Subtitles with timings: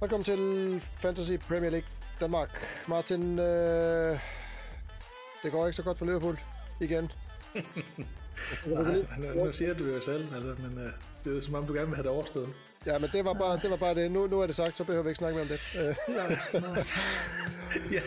[0.00, 1.88] Velkommen til Fantasy Premier League
[2.20, 2.50] Danmark.
[2.88, 4.18] Martin, øh,
[5.42, 6.38] det går ikke så godt for Liverpool
[6.80, 7.12] igen.
[8.66, 10.92] Nej, nu, siger du jo selv, altså, men uh,
[11.24, 12.48] det er jo som om, du gerne vil have det overstået.
[12.86, 13.70] Ja, men det var bare det.
[13.70, 14.10] Var bare det.
[14.10, 15.60] Nu, nu er det sagt, så behøver vi ikke snakke mere om det.
[15.80, 15.94] Øh.
[17.94, 18.00] ja,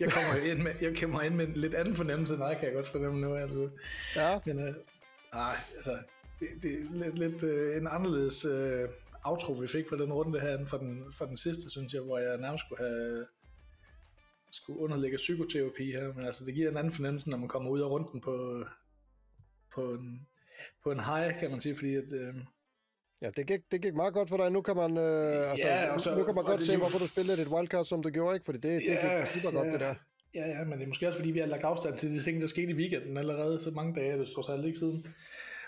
[0.00, 2.74] jeg kommer ind med, jeg kommer ind med en lidt anden fornemmelse, nej, kan jeg
[2.74, 3.34] godt fornemme nu.
[3.34, 3.68] Altså.
[4.16, 4.38] Ja.
[4.44, 4.74] Men uh,
[5.34, 5.98] nej, altså,
[6.40, 8.88] det, det er lidt, lidt uh, en anderledes uh,
[9.24, 12.18] outro, vi fik fra den runde her, fra den, fra den sidste, synes jeg, hvor
[12.18, 13.26] jeg nærmest skulle have
[14.50, 17.80] skulle underlægge psykoterapi her, men altså det giver en anden fornemmelse, når man kommer ud
[17.80, 18.64] af runden på,
[19.74, 20.26] på en,
[20.82, 22.34] på en high, kan man sige, fordi at, øh,
[23.22, 24.50] Ja, det gik, det gik meget godt for dig.
[24.52, 27.42] Nu kan man, øh, altså, ja, så, nu kan man godt se, hvorfor du spillede
[27.42, 28.44] et wildcard, som du gjorde, ikke?
[28.44, 29.94] Fordi det, det ja, gik super godt, ja, det der.
[30.34, 32.40] Ja, ja, men det er måske også, fordi vi har lagt afstand til de ting,
[32.40, 35.06] der skete i weekenden allerede, så mange dage er det trods alt ikke siden.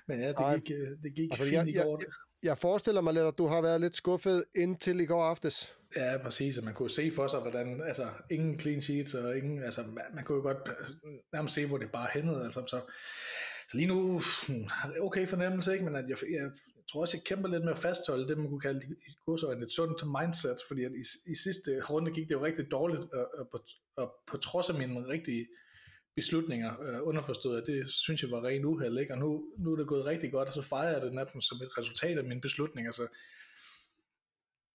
[0.06, 2.00] Men ja, det Ej, gik, øh, det gik altså, fint jeg, i går.
[2.00, 2.08] Jeg,
[2.44, 5.76] jeg forestiller mig lidt, at du har været lidt skuffet indtil i går aftes.
[5.96, 9.62] Ja, præcis, og man kunne se for sig, hvordan, altså, ingen clean sheets, og ingen,
[9.62, 12.80] altså, man, man kunne jo godt øh, nærmest se, hvor det bare hændede, altså, så,
[13.68, 14.64] så lige nu, hmm,
[15.00, 17.78] okay fornemmelse, ikke, men at jeg, jeg, jeg tror også, jeg kæmper lidt med at
[17.78, 21.80] fastholde det, man kunne kalde i godsøjne et sundt mindset, fordi at i, i sidste
[21.90, 23.58] runde gik det jo rigtig dårligt, og, og, på,
[23.96, 25.46] og på trods af min rigtige
[26.16, 29.12] beslutninger, øh, underforstået, at det synes jeg var ren uheld, ikke?
[29.12, 31.58] og nu, nu er det gået rigtig godt, og så fejrer jeg det næsten som
[31.62, 33.06] et resultat af mine beslutninger, så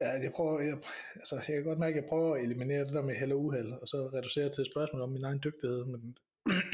[0.01, 0.77] ja, jeg prøver, jeg,
[1.15, 3.39] altså, jeg kan godt mærke, at jeg prøver at eliminere det der med held og
[3.39, 6.17] uheld, og så reducere til et spørgsmål om min egen dygtighed, men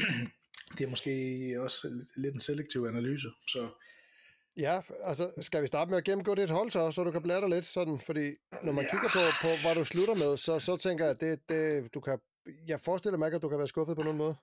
[0.78, 3.68] det er måske også lidt, lidt en selektiv analyse, så
[4.58, 7.50] Ja, altså skal vi starte med at gennemgå dit hold så, så du kan bladre
[7.50, 8.90] lidt sådan, fordi når man ja.
[8.90, 12.00] kigger på, på, hvad du slutter med, så, så tænker jeg, at det, det, du
[12.00, 12.18] kan,
[12.68, 14.36] jeg forestiller mig ikke, at du kan være skuffet på nogen måde.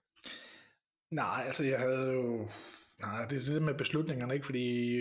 [1.12, 2.50] Nej, altså jeg havde jo...
[3.00, 4.46] Nej, det er det med beslutningerne, ikke?
[4.46, 4.98] Fordi...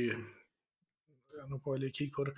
[1.36, 2.32] Ja, nu prøver jeg lige at kigge på det.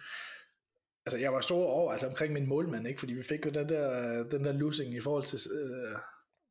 [1.07, 2.99] Altså, jeg var stor over altså, omkring min målmand, ikke?
[2.99, 5.99] Fordi vi fik jo den der, den der losing i forhold til øh,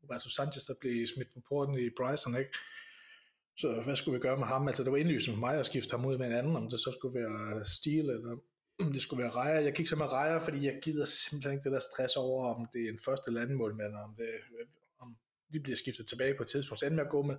[0.04, 2.52] Roberto Sanchez, der blev smidt på porten i Bryson, ikke?
[3.58, 4.68] Så hvad skulle vi gøre med ham?
[4.68, 6.80] Altså, det var indlysende for mig at skifte ham ud med en anden, om det
[6.80, 8.38] så skulle være Steel, eller
[8.94, 9.60] det skulle være Rejer.
[9.60, 12.68] Jeg gik så med Rejer, fordi jeg gider simpelthen ikke det der stress over, om
[12.74, 14.30] det er en første eller anden målmand, om det,
[15.54, 16.80] de bliver skiftet tilbage på et tidspunkt.
[16.80, 17.36] Så endte med at gå med,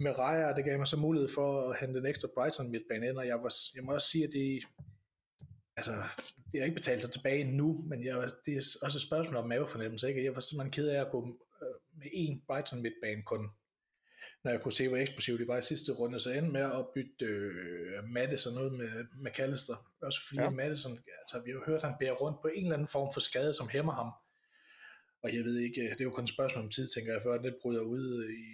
[0.00, 3.16] med rejer, det gav mig så mulighed for at hente en ekstra Brighton midtbane ind,
[3.16, 4.64] og jeg, var, jeg må også sige, at det,
[5.76, 5.92] altså,
[6.52, 9.48] det har ikke betalt sig tilbage nu, men jeg, det er også et spørgsmål om
[9.48, 10.08] mavefornemmelse.
[10.08, 10.24] Ikke?
[10.24, 11.26] Jeg var simpelthen ked af at gå
[11.62, 11.68] øh,
[11.98, 13.50] med en Brighton midtbane kun,
[14.46, 16.86] når jeg kunne se, hvor eksplosivt det var i sidste runde, så endte med at
[16.94, 18.88] bytte øh, Madison noget med
[19.24, 19.76] McAllister.
[20.02, 20.50] Også fordi ja.
[20.50, 23.20] Madison, altså vi har jo hørt, han bærer rundt på en eller anden form for
[23.20, 24.10] skade, som hæmmer ham.
[25.22, 27.38] Og jeg ved ikke, det er jo kun et spørgsmål om tid, tænker jeg, før
[27.38, 28.44] det bryder ud i,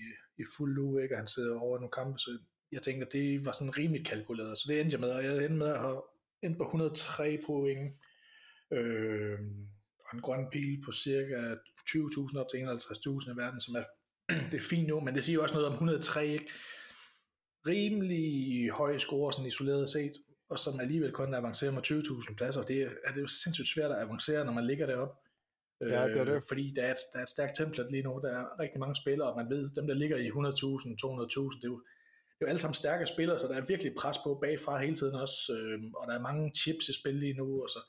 [0.42, 1.14] i fuld uge, ikke?
[1.14, 2.38] og han sidder over nogle kampe, så
[2.72, 5.58] jeg tænker, det var sådan rimelig kalkuleret, så det endte jeg med, og jeg endte
[5.64, 6.02] med at have
[6.42, 7.92] endt på 103 point,
[8.72, 9.38] øh,
[10.04, 11.54] og en grøn pil på cirka
[11.90, 13.84] 20.000 op til 51.000 i verden, som er,
[14.50, 16.48] det er fint nu, men det siger jo også noget om 103, ikke?
[17.66, 20.12] rimelig høj score sådan isoleret set,
[20.50, 23.90] og som alligevel kun avancerer med 20.000 pladser, det er, er det jo sindssygt svært
[23.90, 25.14] at avancere, når man ligger deroppe.
[25.80, 26.34] Ja, det er det.
[26.34, 28.20] Øh, fordi der er, et, der er et stærkt template lige nu.
[28.22, 31.64] Der er rigtig mange spillere, og man ved, dem der ligger i 100.000, 200.000, det
[31.64, 31.78] er jo,
[32.36, 34.96] det er jo alle sammen stærke spillere, så der er virkelig pres på bagfra hele
[34.96, 37.80] tiden også, øh, og der er mange chips i spil lige nu, og så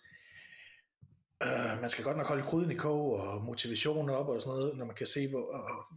[1.44, 4.78] øh, man skal godt nok holde gryden i kog og motivationen op og sådan noget,
[4.78, 5.46] når man kan se, hvor,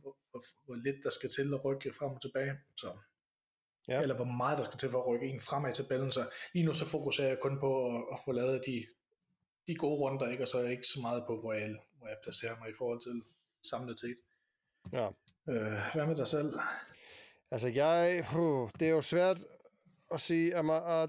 [0.00, 2.54] hvor, hvor, hvor lidt der skal til at rykke frem og tilbage.
[2.76, 2.92] Så,
[3.88, 4.02] ja.
[4.02, 6.12] Eller hvor meget der skal til for at rykke en fremad i tabellen.
[6.12, 8.86] Så lige nu så fokuserer jeg kun på at, at få lavet de
[9.68, 10.44] de gode runder, ikke?
[10.44, 13.22] og så ikke så meget på, hvor jeg, hvor jeg placerer mig i forhold til
[13.70, 14.16] samlet set.
[14.92, 15.08] Ja.
[15.48, 16.58] Øh, hvad med dig selv?
[17.50, 19.38] Altså jeg, uh, det er jo svært
[20.14, 20.64] at sige, at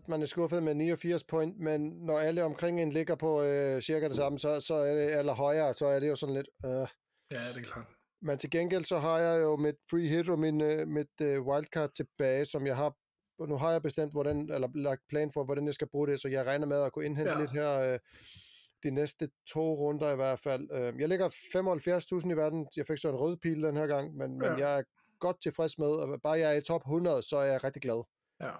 [0.07, 4.07] man, er skuffet med 89 point, men når alle omkring en ligger på øh, cirka
[4.07, 6.47] det samme, så, så er det, eller højere, så er det jo sådan lidt...
[6.65, 6.87] Øh.
[7.31, 7.85] Ja, det er klart.
[8.21, 11.47] Men til gengæld så har jeg jo mit free hit og min, øh, mit øh,
[11.47, 12.95] wildcard tilbage, som jeg har
[13.39, 16.27] nu har jeg bestemt, hvordan, eller lagt plan for, hvordan jeg skal bruge det, så
[16.27, 17.39] jeg regner med at kunne indhente ja.
[17.39, 17.99] lidt her øh,
[18.83, 20.71] de næste to runder i hvert fald.
[20.71, 22.67] Øh, jeg ligger 75.000 i verden.
[22.77, 24.49] Jeg fik så en rød pil den her gang, men, ja.
[24.49, 24.83] men jeg er
[25.19, 28.03] godt tilfreds med, at bare jeg er i top 100, så er jeg rigtig glad.
[28.41, 28.51] Ja.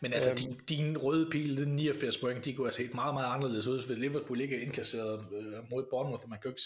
[0.00, 3.14] Men altså, øhm, din, din røde pil, den 89 point, de kunne have set meget,
[3.14, 6.62] meget anderledes ud, hvis Liverpool ikke er indkasseret øh, mod Bournemouth, man kan ikke,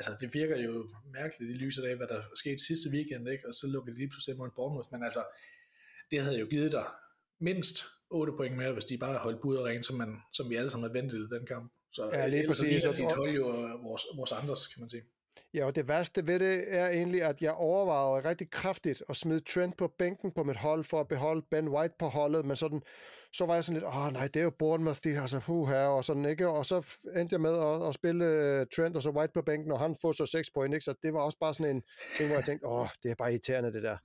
[0.00, 3.48] altså det virker jo mærkeligt i lyset af, hvad der skete sidste weekend, ikke?
[3.48, 5.22] og så lukker de lige pludselig mod Bournemouth, men altså,
[6.10, 6.86] det havde jo givet dig
[7.40, 10.54] mindst 8 point mere, hvis de bare holdt bud og ren, som, man, som vi
[10.56, 11.72] alle sammen havde ventet i den kamp.
[11.92, 12.82] Så ja, lige præcis.
[12.82, 13.46] Så dit hold jo
[13.82, 15.02] vores, vores andres, kan man sige.
[15.54, 19.40] Ja, og det værste ved det er egentlig, at jeg overvejede rigtig kraftigt at smide
[19.40, 22.82] Trent på bænken på mit hold for at beholde Ben White på holdet, men sådan,
[23.32, 25.66] så var jeg sådan lidt, åh nej, det er jo Bournemouth, de har så hu
[25.66, 26.48] her, og sådan, ikke?
[26.48, 26.86] Og så
[27.16, 29.96] endte jeg med at, at spille øh, Trent og så White på bænken, og han
[30.02, 30.84] får så 6 point, ikke?
[30.84, 31.82] Så det var også bare sådan en
[32.16, 33.96] ting, hvor jeg tænkte, åh, det er bare irriterende, det der.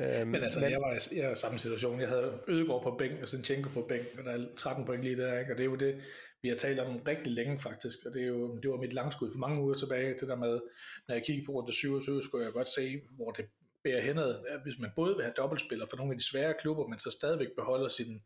[0.00, 2.00] Øhm, men altså, men, jeg var, jeg var i samme situation.
[2.00, 5.16] Jeg havde Ødegaard på bænken og Sinchenko på bænken, og der er 13 point lige
[5.16, 5.52] der, ikke?
[5.52, 6.00] og det er jo det,
[6.42, 9.30] vi har talt om rigtig længe faktisk, og det, er jo, det var mit langskud
[9.30, 10.60] for mange uger tilbage, det der med,
[11.08, 13.44] når jeg kiggede på rundt 7 så skulle jeg godt se, hvor det
[13.84, 16.98] bærer henad, hvis man både vil have dobbeltspiller for nogle af de svære klubber, men
[16.98, 18.22] så stadigvæk beholder sin,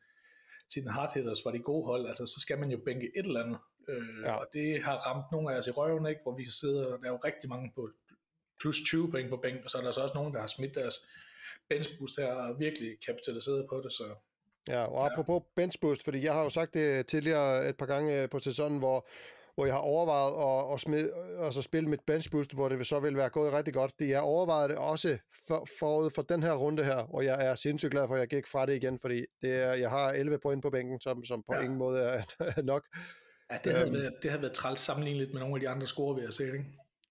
[0.68, 3.58] sine hardhitters for de gode hold, altså så skal man jo bænke et eller andet,
[3.88, 4.34] øh, ja.
[4.34, 6.20] og det har ramt nogle af os i røven, ikke?
[6.22, 7.90] hvor vi sidder, der er jo rigtig mange på
[8.60, 10.74] plus 20 point på bænken, og så er der så også nogen, der har smidt
[10.74, 10.94] deres
[11.68, 14.14] benchboost her og virkelig kapitaliseret på det, så
[14.68, 15.62] Ja, og apropos ja.
[15.62, 19.08] benchboost, fordi jeg har jo sagt det tidligere et par gange øh, på sæsonen, hvor,
[19.54, 21.10] hvor jeg har overvejet at, at smid,
[21.40, 23.92] altså spille mit benchboost, hvor det så vil være gået rigtig godt.
[23.98, 25.18] Det jeg overvejede det også
[25.48, 28.28] for, forud for den her runde her, og jeg er sindssygt glad for, at jeg
[28.28, 31.42] gik fra det igen, fordi det er, jeg har 11 point på bænken, som, som
[31.46, 31.60] på ja.
[31.60, 32.86] ingen måde er nok.
[33.52, 35.86] Ja, det havde, øhm, været, det havde været træls sammenlignet med nogle af de andre
[35.86, 36.64] score, vi har set, ikke?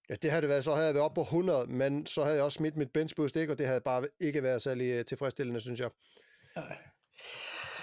[0.10, 2.36] Ja, det havde det været, så havde jeg været op på 100, men så havde
[2.36, 3.54] jeg også smidt mit benchboost, ikke?
[3.54, 5.90] og det havde bare ikke været særlig øh, tilfredsstillende, synes jeg.
[6.56, 6.78] Nej.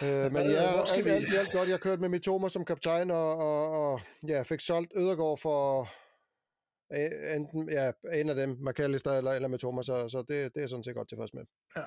[0.02, 1.10] Øh, men ja, alt, vi...
[1.10, 1.68] alt, alt godt.
[1.68, 5.88] Jeg kørte med Mitoma som kaptajn, og, og, og ja, fik solgt Ødergaard for
[7.34, 10.84] enten ja, en af dem, McAllister eller, eller Mitoma, så, så det, det er sådan
[10.84, 11.44] set godt tilfreds med.
[11.76, 11.82] Ja.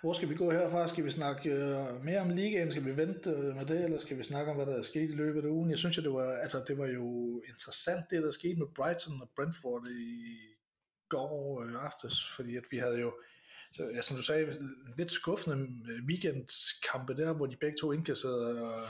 [0.00, 0.88] Hvor skal vi gå herfra?
[0.88, 2.70] Skal vi snakke uh, mere om ligaen?
[2.70, 5.10] Skal vi vente uh, med det, eller skal vi snakke om, hvad der er sket
[5.10, 5.70] i løbet af ugen?
[5.70, 9.22] Jeg synes, at det var, altså, det var jo interessant, det der skete med Brighton
[9.22, 10.36] og Brentford i
[11.08, 13.12] går uh, aftes, fordi at vi havde jo
[13.72, 14.58] så, ja, som du sagde,
[14.96, 18.88] lidt skuffende øh, weekendskampe der, hvor de begge to indkasserede, og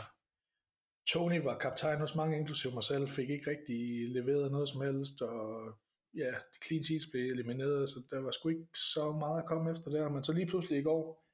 [1.09, 5.23] Tony var kaptajn hos mange, inklusive mig selv, fik ikke rigtig leveret noget som helst,
[5.23, 5.73] og
[6.15, 9.71] ja, de clean sheets blev elimineret, så der var sgu ikke så meget at komme
[9.71, 11.27] efter der, men så lige pludselig i går,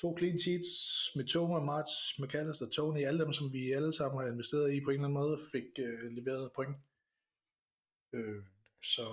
[0.00, 0.68] to clean sheets
[1.16, 4.90] med Toma, March, McAllister, Tony, alle dem, som vi alle sammen har investeret i på
[4.90, 6.76] en eller anden måde, fik øh, leveret point.
[8.12, 8.42] Øh,
[8.82, 9.06] så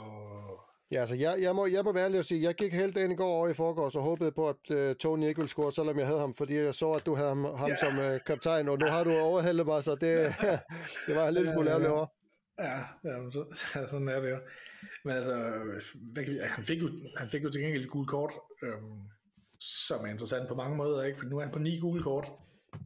[0.91, 3.13] Ja, altså jeg, jeg, må, jeg må være ærlig og sige, jeg gik helt ind
[3.13, 5.99] i går over i forgårs og håbede på, at uh, Tony ikke ville score, selvom
[5.99, 7.77] jeg havde ham, fordi jeg så, at du havde ham, ham yeah.
[7.77, 10.35] som uh, kaptajn, og nu har du overhældet mig, så det,
[11.07, 12.05] det var en lille smule ærgerligt over.
[12.59, 13.45] Ja, ja, så,
[13.75, 14.37] ja, sådan er det jo.
[15.05, 15.33] Men altså,
[16.13, 18.33] hvad kan han, fik jo, han fik jo til gengæld et gult kort,
[18.63, 19.01] øhm,
[19.59, 21.19] som er interessant på mange måder, ikke?
[21.19, 22.31] for nu er han på ni gule kort.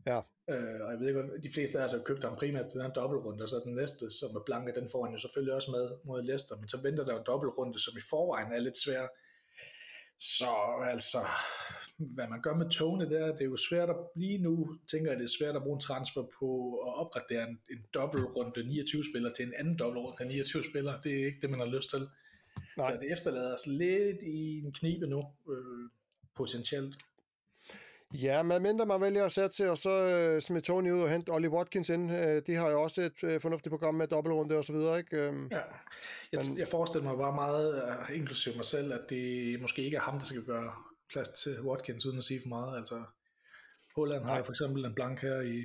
[0.06, 0.22] Ja.
[0.50, 2.92] Øh, og jeg ved godt, de fleste af os har købt ham primært til den
[2.96, 5.90] dobbeltrunde, og så den næste, som er blanke, den får han jo selvfølgelig også med
[6.04, 9.07] mod Leicester, men så venter der jo en dobbeltrunde, som i forvejen er lidt svær.
[10.19, 10.51] Så
[10.94, 11.18] altså,
[11.98, 15.19] hvad man gør med togene der, det er jo svært at blive nu, tænker jeg,
[15.19, 16.50] det er svært at bruge en transfer på
[16.88, 21.02] at opgradere en, en dobbeltrunde 29 spiller til en anden dobbeltrunde 29 spiller.
[21.02, 22.07] Det er ikke det, man har lyst til.
[22.78, 22.92] Nej.
[22.92, 25.19] Så det efterlader os lidt i en knibe nu,
[25.52, 25.90] øh,
[26.36, 26.95] potentielt.
[28.13, 31.09] Ja, men mindre man vælger at sætte sig, og så øh, smide Tony ud og
[31.09, 32.11] hente Ollie Watkins ind.
[32.11, 35.17] Øh, de har jo også et øh, fornuftigt program med dobbeltrunde og så videre, ikke?
[35.17, 35.61] Øh, ja,
[36.31, 36.57] jeg, men...
[36.57, 40.19] jeg forestiller mig bare meget, uh, inklusive mig selv, at det måske ikke er ham,
[40.19, 40.73] der skal gøre
[41.11, 42.77] plads til Watkins, uden at sige for meget.
[42.77, 43.03] Altså,
[43.95, 45.63] Holland har for eksempel en blank her i,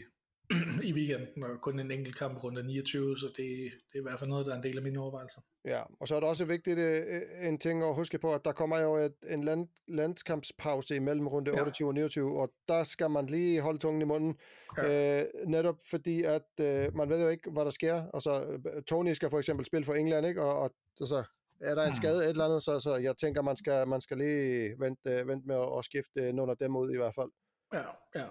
[0.89, 4.03] i weekenden, og kun en enkelt kamp rundt af 29, så det, det er i
[4.03, 5.41] hvert fald noget, der er en del af mine overvejelser.
[5.65, 8.53] Ja, og så er det også vigtigt øh, en ting at huske på, at der
[8.53, 11.61] kommer jo et, en land, landskampspause imellem runde ja.
[11.61, 14.39] 28 og 29, og der skal man lige holde tungen i munden,
[14.77, 15.23] ja.
[15.23, 18.05] øh, netop fordi, at øh, man ved jo ikke, hvad der sker.
[18.15, 20.43] Altså, Tony skal for eksempel spille for England, ikke?
[20.43, 21.25] Og, og så
[21.61, 21.95] er der en hmm.
[21.95, 25.47] skade et eller andet, så, så jeg tænker, man skal, man skal lige vente, vente
[25.47, 27.31] med at, at skifte nogle af dem ud i hvert fald.
[27.73, 27.85] Ja,
[28.15, 28.27] ja.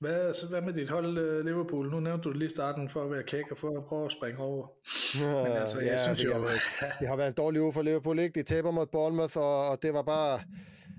[0.00, 1.90] Hvad, så hvad med dit hold uh, Liverpool?
[1.90, 4.38] Nu nævnte du lige starten for at være kæk og for at prøve at springe
[4.40, 4.66] over.
[5.20, 6.32] Ja, Men altså, jeg ja, synes det, jo...
[6.32, 6.60] Har været,
[7.00, 8.40] det har været en dårlig uge for Liverpool, ikke?
[8.40, 10.40] De taber mod Bournemouth, og, og det var bare...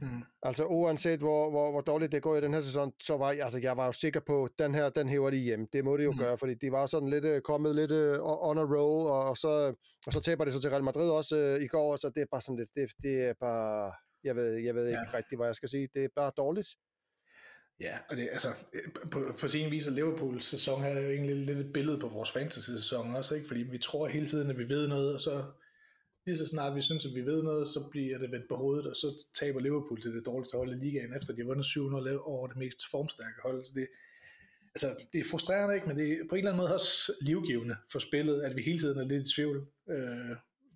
[0.01, 0.23] Hmm.
[0.43, 3.59] Altså uanset hvor, hvor, hvor dårligt det går i den her sæson, så var altså,
[3.59, 5.67] jeg var jo sikker på, at den her, den hæver de hjem.
[5.73, 6.19] Det må de jo hmm.
[6.19, 9.37] gøre, fordi de var sådan lidt uh, kommet lidt uh, on a roll, og, og,
[9.37, 9.73] så,
[10.07, 12.25] og så taber de så til Real Madrid også uh, i går, så det er
[12.31, 13.91] bare sådan lidt, det, det er bare,
[14.23, 15.17] jeg ved, jeg ved ikke ja.
[15.17, 15.87] rigtigt, hvad jeg skal sige.
[15.93, 16.67] Det er bare dårligt.
[17.79, 18.53] Ja, og det, altså,
[19.11, 22.31] på, på sin vis er Liverpools sæson her jo egentlig lidt et billede på vores
[22.31, 23.47] fantasy-sæson også, ikke?
[23.47, 25.43] fordi vi tror hele tiden, at vi ved noget, og så
[26.25, 28.87] lige så snart vi synes, at vi ved noget, så bliver det vendt på hovedet,
[28.87, 32.19] og så taber Liverpool til det dårligste hold i ligaen, efter de har vundet 700
[32.19, 33.65] over det mest formstærke hold.
[33.65, 33.87] Så det,
[34.75, 35.87] altså, det er frustrerende, ikke?
[35.87, 38.79] men det er på en eller anden måde også livgivende for spillet, at vi hele
[38.79, 39.67] tiden er lidt i tvivl.
[39.89, 39.97] Øh,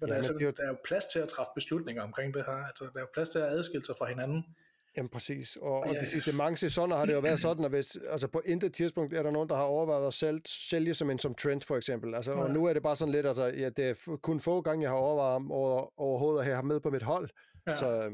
[0.01, 2.63] men ja, altså, men der er jo plads til at træffe beslutninger omkring det her.
[2.70, 4.46] Altså, der er jo plads til at adskille sig fra hinanden
[4.98, 7.98] Jamen præcis, og, og de sidste mange sæsoner har det jo været sådan, at hvis,
[8.10, 11.19] altså på intet tidspunkt er der nogen, der har overvejet at sælge, sælge som en
[11.19, 12.15] som Trent for eksempel.
[12.15, 14.84] Altså, og nu er det bare sådan lidt, altså, ja, det er kun få gange,
[14.84, 17.29] jeg har overvejet over, overhovedet at have ham med på mit hold.
[17.67, 17.75] Ja.
[17.75, 18.12] Så,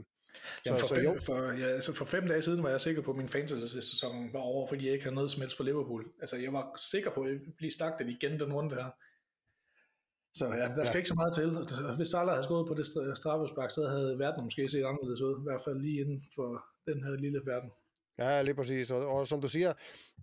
[0.66, 3.02] Jamen for, så, fem, så for, ja, altså for fem dage siden var jeg sikker
[3.02, 6.06] på, at min fantasy-sæson var over, fordi jeg ikke havde noget som helst for Liverpool.
[6.22, 8.90] Altså jeg var sikker på, at jeg blive stakket igen den runde her.
[10.38, 11.02] Så ja, der skal ja.
[11.02, 11.48] ikke så meget til.
[11.98, 12.86] Hvis Salah havde skåret på det
[13.18, 15.34] straffespark, så havde verden måske set anderledes ud.
[15.42, 17.72] I hvert fald lige inden for den her lille verden.
[18.20, 18.92] Ja, lige præcis.
[18.92, 19.74] Og, og som du siger,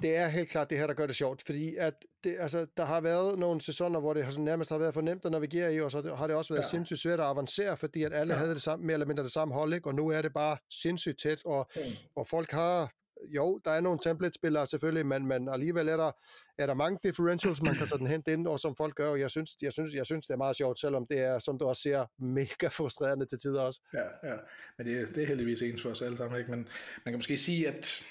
[0.02, 1.42] det er helt klart det her, der gør det sjovt.
[1.46, 4.78] Fordi at det, altså, der har været nogle sæsoner, hvor det har sådan nærmest har
[4.78, 6.68] været for nemt at navigere i, og så har det også været ja.
[6.68, 8.38] sindssygt svært at avancere, fordi at alle ja.
[8.38, 9.88] havde det samme, mere eller mindre det samme hold, ikke?
[9.88, 11.82] og nu er det bare sindssygt tæt, og, mm.
[12.16, 12.92] og folk har
[13.28, 16.12] jo, der er nogle template-spillere selvfølgelig, men, men alligevel er der,
[16.58, 19.30] er der mange differentials, man kan sådan hente ind, og som folk gør, og jeg
[19.30, 21.82] synes, jeg, synes, jeg synes, det er meget sjovt, selvom det er, som du også
[21.82, 23.80] ser, mega frustrerende til tider også.
[23.94, 24.36] Ja, ja.
[24.78, 26.50] men det, det er heldigvis ens for os alle sammen, ikke?
[26.50, 26.68] men
[27.04, 28.04] man kan måske sige, at,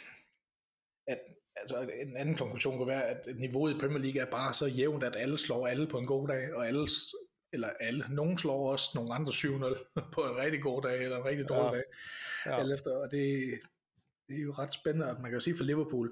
[1.08, 1.20] at
[1.56, 5.03] altså en anden konklusion kunne være, at niveauet i Premier League er bare så jævnt,
[5.03, 6.88] at alle slår alle på en god dag, og alle
[7.53, 11.25] eller alle, nogen slår også nogle andre 7-0 på en rigtig god dag, eller en
[11.25, 11.77] rigtig dårlig ja.
[11.77, 11.84] dag.
[12.46, 12.60] Ja.
[12.60, 13.60] Alt efter, og det,
[14.31, 16.11] det er jo ret spændende, at man kan jo sige for Liverpool,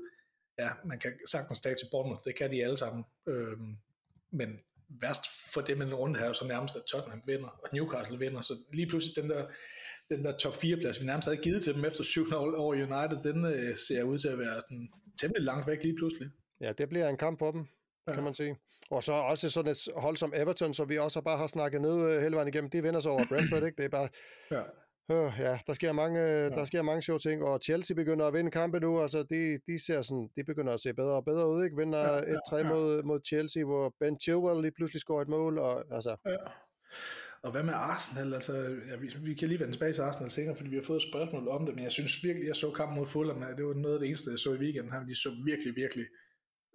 [0.59, 3.77] ja, man kan sagtens tage til Bournemouth, det kan de alle sammen, øhm,
[4.31, 4.49] men
[4.89, 8.53] værst for dem en runde her, så nærmest at Tottenham vinder, og Newcastle vinder, så
[8.73, 9.47] lige pludselig den der,
[10.09, 12.73] den der top 4 plads, vi nærmest havde givet til dem efter 7 år over
[12.73, 14.89] United, den øh, ser ud til at være sådan,
[15.21, 16.29] temmelig langt væk lige pludselig.
[16.61, 17.65] Ja, det bliver en kamp på dem,
[18.07, 18.13] ja.
[18.13, 18.55] kan man sige.
[18.91, 22.11] Og så også sådan et hold som Everton, som vi også bare har snakket ned
[22.11, 23.77] øh, hele vejen igennem, de vinder så over Brentford, ikke?
[23.77, 24.09] Det er bare,
[24.51, 24.61] ja.
[25.11, 26.49] Øh, ja, der sker mange, ja.
[26.49, 29.85] der sker mange sjove ting, og Chelsea begynder at vinde kampe nu, altså de, de,
[29.85, 31.77] ser sådan, de begynder at se bedre og bedre ud, ikke?
[31.77, 32.63] Vinder ja, ja, 1-3 ja.
[32.63, 36.15] mod, mod Chelsea, hvor Ben Chilwell lige pludselig scorer et mål, og altså...
[36.25, 36.37] Ja.
[37.43, 38.33] Og hvad med Arsenal?
[38.33, 38.53] Altså,
[38.89, 41.09] ja, vi, vi kan lige vende tilbage til Arsenal senere, fordi vi har fået et
[41.11, 43.95] spørgsmål om det, men jeg synes virkelig, jeg så kampen mod Fulham, det var noget
[43.95, 46.05] af det eneste, jeg så i weekenden, her, de så virkelig, virkelig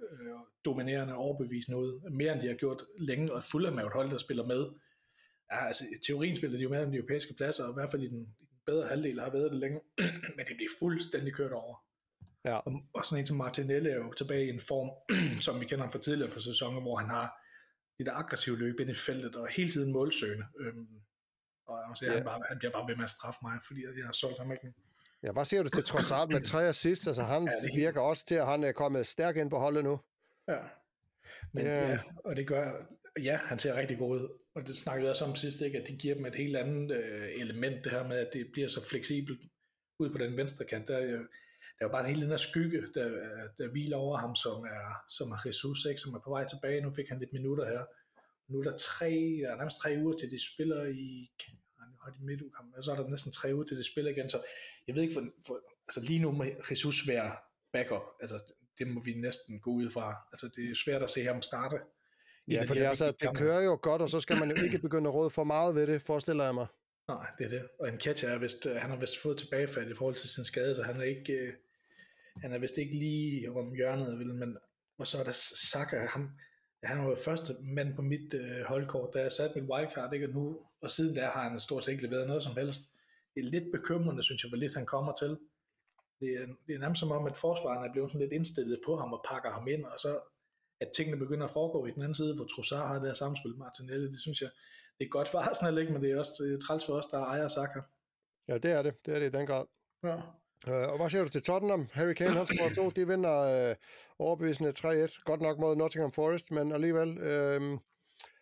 [0.02, 3.94] øh, dominerende overbevisende ud, mere end de har gjort længe, og Fulham er jo et
[3.94, 4.66] hold, der spiller med,
[5.52, 7.90] ja, altså i teorien spiller de jo med om de europæiske pladser, og i hvert
[7.90, 9.80] fald i den, i den bedre halvdel har været det længe,
[10.36, 11.84] men det bliver fuldstændig kørt over.
[12.44, 12.56] Ja.
[12.56, 14.90] Og, og sådan en som Martinelli er jo tilbage i en form,
[15.46, 17.44] som vi kender ham fra tidligere på sæsonen, hvor han har
[17.98, 20.46] det der aggressive løb ind i feltet, og hele tiden målsøgende.
[20.60, 20.88] Øhm,
[21.66, 22.16] og jeg må sige, ja.
[22.16, 24.52] han, bare, han bliver bare ved med at straffe mig, fordi jeg har solgt ham
[24.52, 24.72] ikke.
[25.22, 27.06] Ja, hvad siger du til Trossard med tre assist?
[27.06, 29.84] Altså han ja, det virker også til, at han er kommet stærk ind på holdet
[29.84, 30.00] nu.
[30.48, 30.58] Ja,
[31.52, 31.90] men, ja.
[31.90, 32.72] ja og det gør,
[33.22, 35.86] ja, han ser rigtig god ud og det snakkede jeg også om sidst, ikke, at
[35.86, 38.88] det giver dem et helt andet øh, element, det her med, at det bliver så
[38.88, 39.40] fleksibelt
[39.98, 40.88] ud på den venstre kant.
[40.88, 41.10] Der, øh,
[41.76, 44.36] der er jo bare en helt den der skygge, der, øh, der hviler over ham,
[44.36, 46.80] som er, som er Jesus, ikke, som er på vej tilbage.
[46.80, 47.84] Nu fik han lidt minutter her.
[48.48, 49.10] Nu er der tre,
[49.42, 51.30] der er nærmest tre uger til de spiller i,
[52.04, 54.42] har de midtugkamp, og så er der næsten tre uger til de spiller igen, så
[54.86, 57.36] jeg ved ikke, for, for altså lige nu må Jesus være
[57.72, 61.24] backup, altså det må vi næsten gå ud fra, altså det er svært at se
[61.24, 61.78] ham starte
[62.48, 65.08] Ja, for det, altså, det kører jo godt, og så skal man jo ikke begynde
[65.08, 66.66] at råde for meget ved det, forestiller jeg mig.
[67.08, 67.68] Nej, det er det.
[67.80, 70.76] Og en catcher er vist, han har vist fået tilbagefald i forhold til sin skade,
[70.76, 71.52] så han er ikke, øh,
[72.42, 74.56] han er vist ikke lige om hjørnet, vel, men
[74.98, 75.32] og så er der
[75.72, 76.30] Saka, ham,
[76.82, 80.26] han var jo første mand på mit øh, holdkort, da jeg satte mit wildcard, ikke?
[80.26, 82.80] Og, nu, og siden der har han stort set ikke leveret noget som helst.
[83.34, 85.38] Det er lidt bekymrende, synes jeg, hvor lidt han kommer til.
[86.20, 88.96] Det er, det er nærmest som om, at forsvaren er blevet sådan lidt indstillet på
[88.96, 90.20] ham og pakker ham ind, og så
[90.80, 93.50] at tingene begynder at foregå i den anden side, hvor Trossard har det her samspil
[93.50, 94.50] med Martinelli, det synes jeg,
[94.98, 95.92] det er godt for Arsenal, ikke?
[95.92, 97.80] men det er også træls for os, der ejer Saka.
[98.48, 99.06] Ja, det er det.
[99.06, 99.66] Det er det i den grad.
[100.02, 100.16] Ja.
[100.66, 101.88] Uh, og hvad siger du til Tottenham?
[101.92, 102.90] Harry Kane, han scorer to.
[102.90, 103.76] De vinder uh,
[104.18, 105.22] overbevisende 3-1.
[105.24, 107.08] Godt nok mod Nottingham Forest, men alligevel...
[107.08, 107.78] Uh...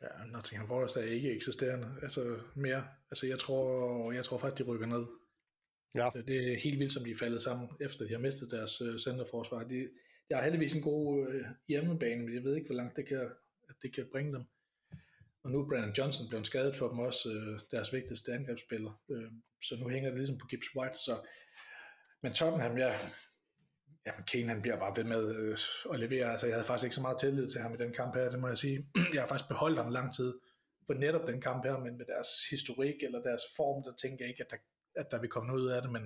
[0.03, 1.89] Ja, Nottingham Forest er ikke eksisterende.
[2.03, 2.85] Altså mere.
[3.11, 5.05] Altså jeg tror, jeg tror faktisk, de rykker ned.
[5.95, 6.11] Ja.
[6.27, 8.97] Det er helt vildt, som de er faldet sammen, efter de har mistet deres uh,
[8.97, 9.63] centerforsvar.
[9.63, 9.89] De,
[10.31, 13.31] jeg har heldigvis en god øh, hjemmebane, men jeg ved ikke, hvor langt det kan,
[13.69, 14.45] at det kan bringe dem.
[15.45, 19.03] Og nu er Brandon Johnson blevet skadet for dem også, øh, deres vigtigste angrebsspiller.
[19.11, 19.31] Øh,
[19.63, 20.99] så nu hænger det ligesom på Gibbs White.
[20.99, 21.27] Så,
[22.23, 22.99] men Tottenham, ja,
[24.07, 25.59] jamen Kane han bliver bare ved med øh,
[25.93, 26.31] at levere.
[26.31, 28.41] Altså, jeg havde faktisk ikke så meget tillid til ham i den kamp her, det
[28.41, 28.87] må jeg sige.
[29.15, 30.35] jeg har faktisk beholdt ham lang tid
[30.87, 34.31] for netop den kamp her, men med deres historik eller deres form, der tænker jeg
[34.31, 34.57] ikke, at der,
[35.01, 36.03] at der vil komme noget ud af det, men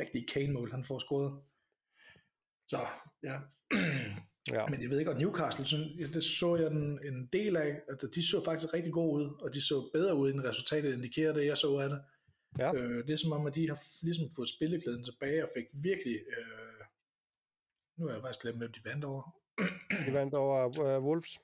[0.00, 1.42] rigtig Kane-mål, han får scoret.
[2.68, 2.78] Så
[3.22, 3.36] ja.
[4.54, 4.66] ja.
[4.66, 7.80] Men jeg ved ikke, og Newcastle, så, ja, det så jeg en, en del af,
[7.88, 11.32] at de så faktisk rigtig gode ud, og de så bedre ud, end resultatet indikerer
[11.32, 12.00] det, jeg så af det.
[12.58, 12.74] Ja.
[12.74, 16.16] Øh, det er som om, at de har ligesom fået spilleklæden tilbage, og fik virkelig,
[16.36, 16.84] øh,
[17.98, 19.22] nu har jeg faktisk glemt, hvem de vandt over.
[20.06, 21.38] de vandt over uh, Wolves.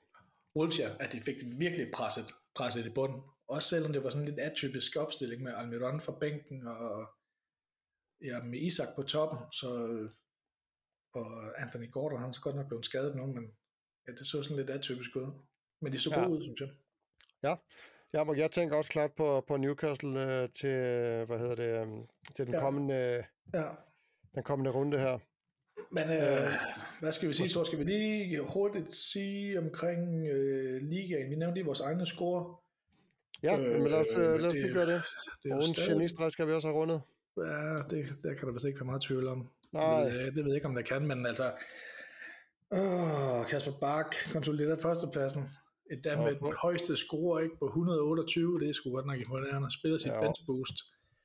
[0.55, 3.21] Wolves, ja, at de fik virkelig presset, presset i bunden.
[3.47, 7.07] Også selvom det var sådan lidt atypisk opstilling med Almiron fra bænken, og
[8.21, 9.69] ja, med Isak på toppen, så
[11.15, 13.51] og Anthony Gordon, han er så godt nok blevet skadet nu, men
[14.07, 15.31] ja, det så sådan lidt atypisk ud.
[15.81, 16.19] Men de så ja.
[16.19, 16.69] gode ud, synes jeg.
[17.43, 17.55] Ja,
[18.13, 20.75] ja men jeg tænker også klart på, på Newcastle øh, til,
[21.25, 22.03] hvad hedder det, øh,
[22.35, 22.59] til den ja.
[22.59, 23.69] kommende ja.
[24.35, 25.19] den kommende runde her.
[25.91, 26.51] Men øh,
[26.99, 31.29] hvad skal vi sige, så skal vi lige hurtigt sige omkring øh, ligaen.
[31.29, 32.55] Vi nævnte lige vores egne score.
[33.43, 35.03] Ja, øh, men lad os, øh, lad os lige gøre det.
[35.43, 37.01] det og en genistreg skal vi også have rundet.
[37.37, 39.49] Ja, det, der kan der vist ikke være meget tvivl om.
[39.75, 40.03] Nej.
[40.03, 41.51] Det, det ved jeg ikke, om der kan, men altså...
[42.71, 45.43] Åh, Kasper Bak konsoliderer førstepladsen.
[45.91, 49.71] Et der med den højeste score ikke, på 128, det er sgu godt nok imponerende.
[49.71, 50.75] Spiller sit ja, bench boost.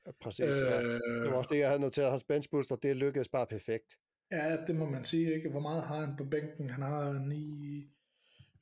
[0.05, 0.81] Ja, præcis, ja.
[0.81, 2.09] Øh, det var også det, jeg havde noteret.
[2.09, 3.97] Hans bench boost, og det lykkedes bare perfekt.
[4.31, 5.35] Ja, det må man sige.
[5.35, 5.49] Ikke?
[5.49, 6.69] Hvor meget har han på bænken?
[6.69, 7.89] Han har 9,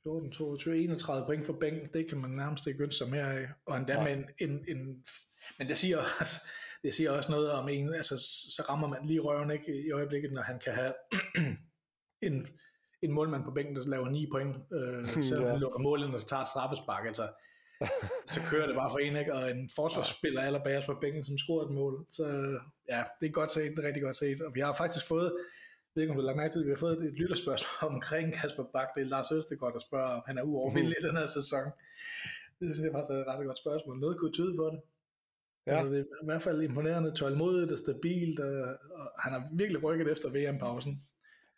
[0.02, 1.88] 14, 22, 31 point for bænken.
[1.94, 3.48] Det kan man nærmest ikke ønske sig mere af.
[3.66, 4.04] Og endda ja.
[4.04, 5.04] med en, en, en...
[5.58, 6.48] Men det siger også,
[6.84, 8.18] det siger også noget om en, altså
[8.56, 10.92] så rammer man lige røven ikke i øjeblikket, når han kan have
[12.28, 12.46] en,
[13.02, 15.50] en målmand på bænken, der laver 9 point, øh, selvom ja.
[15.50, 17.28] han lukker målet, og så tager et straffespark, altså
[18.26, 19.34] så kører det bare for en, ikke?
[19.34, 22.06] og en forsvarsspiller allerbagerst på bænken, som scorer et mål.
[22.10, 22.24] Så
[22.88, 24.40] ja, det er godt set, det er rigtig godt set.
[24.40, 26.70] Og vi har faktisk fået, jeg ved ikke om du har lagt mærke til, vi
[26.70, 28.88] har fået et lytterspørgsmål omkring Kasper Bak.
[28.94, 31.64] Det er Lars Østegård, der spørger, om han er uovervindelig i den her sæson.
[32.58, 33.98] Det synes jeg faktisk er et ret godt spørgsmål.
[33.98, 34.80] Noget kunne tyde på det.
[35.66, 35.72] Ja.
[35.72, 38.52] Altså, det er i hvert fald imponerende, tålmodigt og stabilt, og,
[38.94, 41.02] og han har virkelig rykket efter VM-pausen.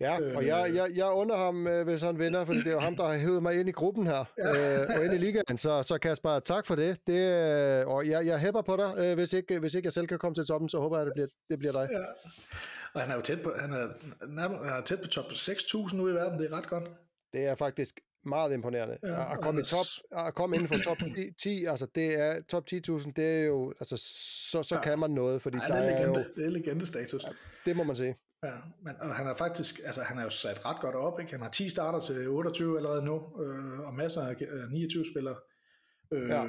[0.00, 2.72] Ja, øh, og jeg, jeg, jeg under ham, øh, hvis han vinder, fordi det er
[2.72, 4.80] jo ham, der har hævet mig ind i gruppen her, ja.
[4.80, 6.98] øh, og ind i ligaen, så, så Kasper, tak for det.
[7.06, 8.94] det øh, og jeg, jeg hæpper på dig.
[8.98, 11.06] Øh, hvis, ikke, hvis ikke jeg selv kan komme til toppen, så håber jeg, at
[11.06, 11.88] det bliver, det bliver dig.
[11.92, 12.04] Ja.
[12.94, 13.88] Og han er jo tæt på, han er,
[14.20, 16.90] han er tæt på top 6.000 nu i verden, det er ret godt.
[17.32, 18.98] Det er faktisk meget imponerende.
[19.02, 20.98] Ja, at komme i top, at komme inden for top
[21.38, 24.80] 10, altså det er top 10.000, det er jo, altså så, så ja.
[24.80, 26.24] kan man noget, fordi ja, der er, legende, er jo...
[26.36, 27.24] Det er legendestatus.
[27.24, 27.28] Ja,
[27.66, 28.16] det må man sige.
[28.44, 31.32] Ja, men og han er faktisk, altså han er jo sat ret godt op, ikke?
[31.32, 34.36] Han har 10 starter til 28 allerede nu, øh, og masser af
[34.70, 35.36] 29 spillere.
[36.12, 36.46] Øh, ja.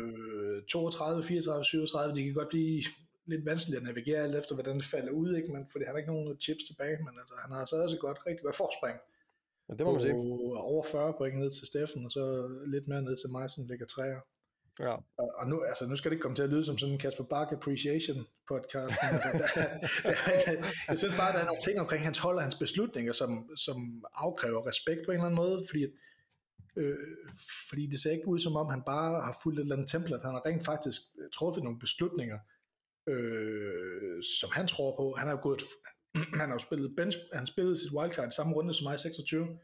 [0.69, 2.83] 32, 34, 37, de kan godt blive
[3.25, 5.51] lidt vanskeligt at navigere alt efter, hvordan det falder ud, ikke?
[5.53, 8.01] Men, fordi han har ikke nogen chips tilbage, men altså, han har så også et
[8.01, 8.97] godt, rigtig godt forspring.
[9.69, 10.15] Ja, det må man sige.
[10.71, 12.23] Over 40 point ned til Steffen, og så
[12.67, 14.19] lidt mere ned til mig, som ligger træer.
[14.79, 14.95] Ja.
[15.17, 16.99] Og, og nu, altså, nu skal det ikke komme til at lyde som sådan en
[16.99, 18.95] Kasper Bak Appreciation podcast.
[19.01, 19.31] altså,
[20.05, 23.49] der, jeg synes bare, der er nogle ting omkring hans hold og hans beslutninger, som,
[23.57, 25.83] som afkræver respekt på en eller anden måde, fordi,
[26.77, 26.97] øh,
[27.69, 30.25] fordi det ser ikke ud som om, han bare har fulgt et eller andet template.
[30.25, 31.01] Han har rent faktisk
[31.33, 32.39] truffet nogle beslutninger,
[33.07, 35.15] øh, som han tror på.
[35.17, 35.61] Han har gået,
[36.39, 39.59] han har jo spillet bench, han spillede sit wildcard i samme runde som mig 26,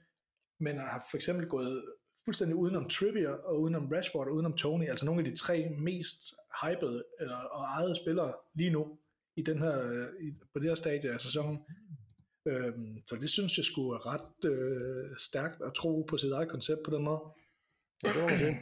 [0.59, 1.83] men har for eksempel gået
[2.25, 6.33] fuldstændig udenom Trippier og udenom Rashford og udenom Tony, altså nogle af de tre mest
[6.63, 8.97] hypede eller, og ejede spillere lige nu
[9.35, 11.59] i den her, i, på det her stadie af sæsonen.
[12.47, 16.49] Øhm, så det synes jeg skulle er ret øh, stærkt at tro på sit eget
[16.49, 17.21] koncept på den måde.
[18.03, 18.29] Ja, det var.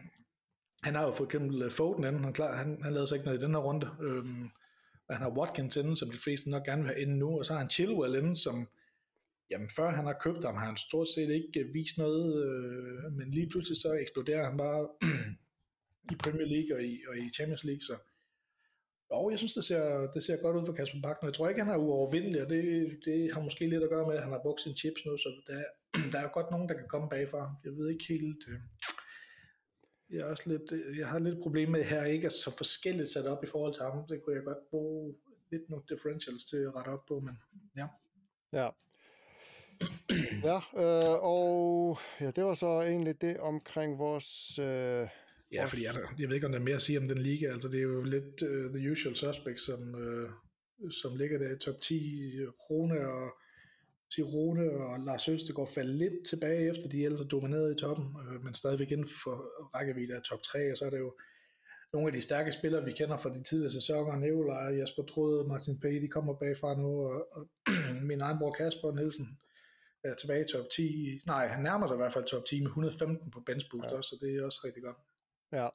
[0.83, 3.25] Han har jo for eksempel øh, Foden inden, han, klar, han, han lavede sig ikke
[3.25, 3.89] noget i den her runde.
[4.01, 4.49] Øhm,
[5.07, 7.45] og han har Watkins inden, som de fleste nok gerne vil have inden nu, og
[7.45, 8.67] så har han Chilwell inden, som
[9.49, 13.31] jamen før han har købt ham, har han stort set ikke vist noget, øh, men
[13.31, 14.89] lige pludselig så eksploderer han bare
[16.13, 17.95] i Premier League og i, og i Champions League, så
[19.09, 21.25] og jeg synes, det ser, det ser godt ud for Kasper Bakken.
[21.27, 22.63] Jeg tror ikke, han er uovervindelig, og det,
[23.05, 25.29] det har måske lidt at gøre med, at han har brugt sine chips nu, så
[25.47, 25.63] der,
[26.11, 27.55] der er jo godt nogen, der kan komme bagfra.
[27.65, 28.43] Jeg ved ikke helt...
[28.47, 28.59] Øh,
[30.09, 32.57] jeg, er også lidt, øh, jeg har lidt problem med, at her ikke er så
[32.57, 34.07] forskelligt sat op i forhold til ham.
[34.09, 35.15] Det kunne jeg godt bruge
[35.51, 37.37] lidt nogle differentials til at rette op på, men
[37.77, 37.87] ja.
[38.53, 38.69] Ja,
[40.43, 44.59] ja, øh, og ja, det var så egentlig det omkring vores...
[44.59, 45.07] Øh,
[45.51, 47.45] ja, fordi jeg, jeg ved ikke, om der er mere at sige om den liga.
[47.53, 51.57] Altså, det er jo lidt uh, the usual suspects, som, uh, som ligger der i
[51.57, 52.31] top 10.
[52.69, 53.31] Rune og
[54.19, 58.43] Rune og Lars Østegård faldt lidt tilbage, efter de ellers er domineret i toppen, uh,
[58.43, 59.35] men stadigvæk inden for
[59.75, 61.13] rækkevidde af top 3, og så er det jo
[61.93, 65.79] nogle af de stærke spillere, vi kender fra de tidligere sæsoner, Neolaj, Jasper Trode, Martin
[65.79, 67.47] P., de kommer bagfra nu, og, og
[68.09, 69.39] min egen bror Kasper Nielsen,
[70.03, 71.21] er tilbage i top 10.
[71.25, 73.97] Nej, han nærmer sig i hvert fald top 10 med 115 på bench boost ja.
[73.97, 74.97] også, så det er også rigtig godt.
[75.51, 75.67] Ja.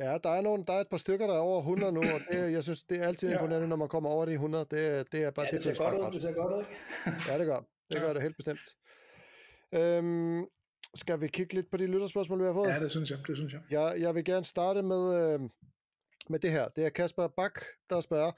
[0.00, 2.20] Ja, der er, nogle, der er et par stykker, der er over 100 nu, og
[2.30, 4.64] det, jeg synes, det er altid imponerende, når man kommer over de 100.
[4.70, 6.64] Det, det er bare ja, det, ser godt ud, det ser godt ud.
[7.28, 7.60] ja, det gør.
[7.90, 8.60] Det gør det helt bestemt.
[9.72, 10.46] Øhm,
[10.94, 12.68] skal vi kigge lidt på de lytterspørgsmål, vi har fået?
[12.68, 13.18] Ja, det synes jeg.
[13.26, 13.60] Det synes jeg.
[13.70, 14.00] jeg.
[14.00, 15.40] Jeg vil gerne starte med, øh,
[16.28, 16.68] med det her.
[16.68, 17.60] Det er Kasper Bak,
[17.90, 18.32] der spørger,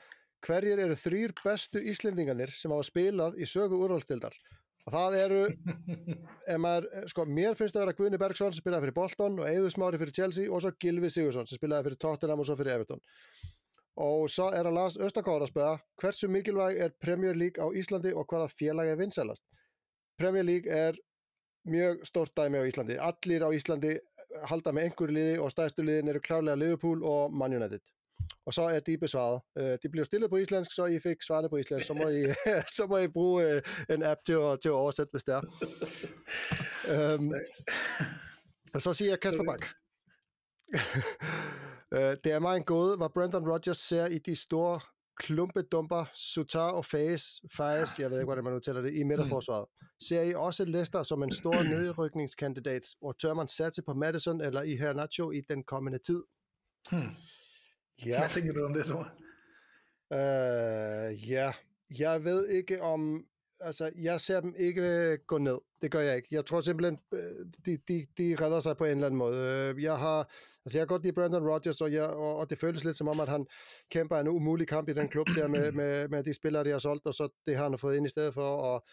[0.46, 4.34] hverjir eru þrýr bestu Íslendingarnir sem hafa spilað í sögu úrvalstildar
[4.90, 5.42] það eru
[6.64, 9.74] maður, sko, mér finnst það að vera Guðni Bergson sem spilaði fyrir Bolton og Eður
[9.74, 13.02] Smári fyrir Chelsea og svo Gilvi Sigursson sem spilaði fyrir Tottenham og svo fyrir Everton
[13.96, 18.14] Og så er der Lars Østergaard, der spørger, hversu mikilvæg er Premier League á Íslandi
[18.16, 19.44] og hvaða félag er vinsælast?
[20.18, 20.92] Premier League er
[21.68, 22.96] mjög stort dæmi á Íslandi.
[22.96, 23.98] Allir á Íslandi
[24.48, 27.80] halda með einhverju liði og stærstu liðin eru klárlega Liverpool og Man United.
[28.46, 29.40] Og så er de besvaret.
[29.60, 31.86] Uh, de bliver stillet på islandsk, så I fik svarene på islandsk.
[31.86, 32.24] Så må I,
[32.76, 35.42] så må I bruge uh, en app til at, til at oversætte, hvis det er.
[37.16, 37.34] um,
[38.74, 39.66] og så siger jeg Kasper Bak.
[41.92, 44.80] uh, det er mig en gåde, hvad Brandon Rodgers ser i de store
[45.16, 49.66] klumpedumper, Sutar og Faes, Faes, jeg ved ikke, hvordan man udtaler det, i midterforsvaret.
[50.08, 54.62] Ser I også Leicester som en stor nedrykningskandidat, og tør man satse på Madison eller
[54.62, 56.22] i Hernacho i den kommende tid?
[56.90, 57.08] Hmm.
[58.06, 58.18] Ja.
[58.18, 59.12] Hvad tænker du om det, Thor?
[60.10, 61.52] Uh, ja,
[61.98, 63.24] jeg ved ikke om...
[63.60, 65.58] Altså, jeg ser dem ikke gå ned.
[65.82, 66.28] Det gør jeg ikke.
[66.30, 66.98] Jeg tror simpelthen,
[67.66, 69.74] de, de, de redder sig på en eller anden måde.
[69.78, 70.18] Jeg har,
[70.64, 73.08] altså jeg har godt lide Brandon Rodgers, og, jeg, og, og det føles lidt som
[73.08, 73.46] om, at han
[73.90, 76.78] kæmper en umulig kamp i den klub der med, med, med de spillere, de har
[76.78, 78.56] solgt, og så det har han fået ind i stedet for.
[78.56, 78.84] Og,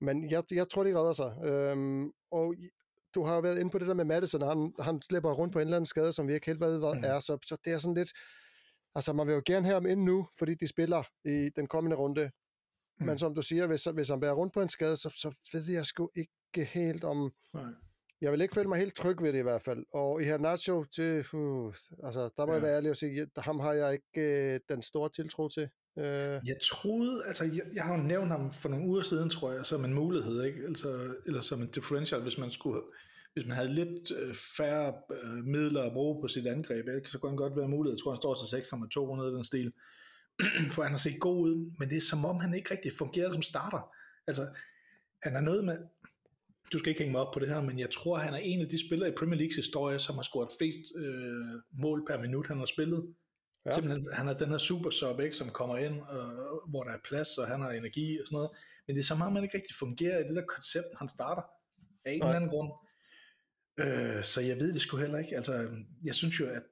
[0.00, 1.36] men jeg, jeg tror, de redder sig.
[1.44, 2.54] Øhm, og
[3.14, 5.66] du har været inde på det der med Madison, han, han slipper rundt på en
[5.66, 7.04] eller anden skade, som vi ikke helt ved, hvad mm.
[7.04, 8.12] er, så, så det er sådan lidt,
[8.94, 11.96] altså man vil jo gerne have ham ind nu, fordi de spiller i den kommende
[11.96, 12.30] runde,
[13.00, 13.06] mm.
[13.06, 15.72] men som du siger, hvis, hvis han bærer rundt på en skade, så, så ved
[15.72, 17.64] jeg sgu ikke helt om, Nej.
[18.20, 20.38] jeg vil ikke føle mig helt tryg ved det i hvert fald, og i her
[20.38, 22.52] Nacho, til, uh, altså der må ja.
[22.52, 25.68] jeg være ærlig og sige, ham har jeg ikke uh, den store tiltro til.
[25.98, 26.04] Øh...
[26.46, 29.66] jeg troede, altså jeg, jeg har jo nævnt ham for nogle uger siden, tror jeg,
[29.66, 30.62] som en mulighed, ikke?
[30.68, 32.80] Altså, eller som en differential, hvis man skulle
[33.32, 37.18] hvis man havde lidt øh, færre øh, midler at bruge på sit angreb, ikke, så
[37.18, 37.96] kunne han godt være mulighed.
[37.96, 39.72] Jeg tror, han står til 6,2 den stil.
[40.74, 43.32] For han har set god ud, men det er som om, han ikke rigtig fungerer
[43.32, 43.94] som starter.
[44.26, 44.46] Altså,
[45.22, 45.76] han er noget med,
[46.72, 48.60] du skal ikke hænge mig op på det her, men jeg tror, han er en
[48.60, 52.46] af de spillere i Premier Leagues historie, som har scoret flest øh, mål per minut,
[52.46, 53.14] han har spillet.
[53.66, 53.70] Ja.
[53.70, 56.98] Simpelthen, han er den her super sub, ikke, som kommer ind, øh, hvor der er
[57.04, 58.50] plads, og han har energi og sådan noget.
[58.86, 61.42] Men det er som om, han ikke rigtig fungerer i det der koncept, han starter.
[62.04, 62.28] Af en Nej.
[62.28, 62.72] eller anden grund.
[63.78, 65.36] Øh, så jeg ved det sgu heller ikke.
[65.36, 65.68] Altså,
[66.04, 66.62] jeg synes jo, at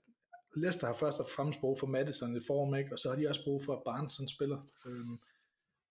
[0.57, 2.93] Leicester har først og fremmest brug for Madison i form, ikke?
[2.93, 4.61] og så har de også brug for, at Barnes spiller.
[4.87, 5.19] Øhm,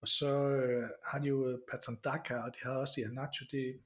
[0.02, 3.46] og så øh, har de jo Patton Daka, og de har også Iheanacho.
[3.52, 3.80] Det,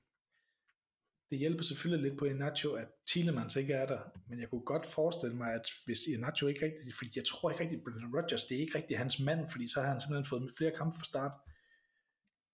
[1.32, 4.86] det hjælper selvfølgelig lidt på Iheanacho, at Thielemans ikke er der, men jeg kunne godt
[4.86, 8.58] forestille mig, at hvis Iheanacho ikke rigtig, fordi jeg tror ikke rigtig, at Rodgers, det
[8.58, 11.32] er ikke rigtig hans mand, fordi så har han simpelthen fået flere kampe fra start.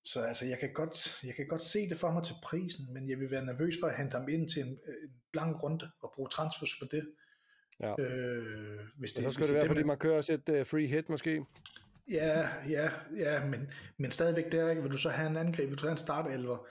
[0.05, 3.09] Så altså, jeg kan, godt, jeg kan godt se det for mig til prisen, men
[3.09, 6.11] jeg vil være nervøs for at hente ham ind til en, en blank runde og
[6.15, 7.03] bruge transfers på det.
[7.79, 8.01] Ja.
[8.01, 11.09] Øh, hvis det, så skal det være, det, fordi man kører et uh, free hit
[11.09, 11.45] måske.
[12.09, 14.81] Ja, ja, ja, men, men stadigvæk der, ikke?
[14.81, 16.67] vil du så have en angreb, vil du have en startelver,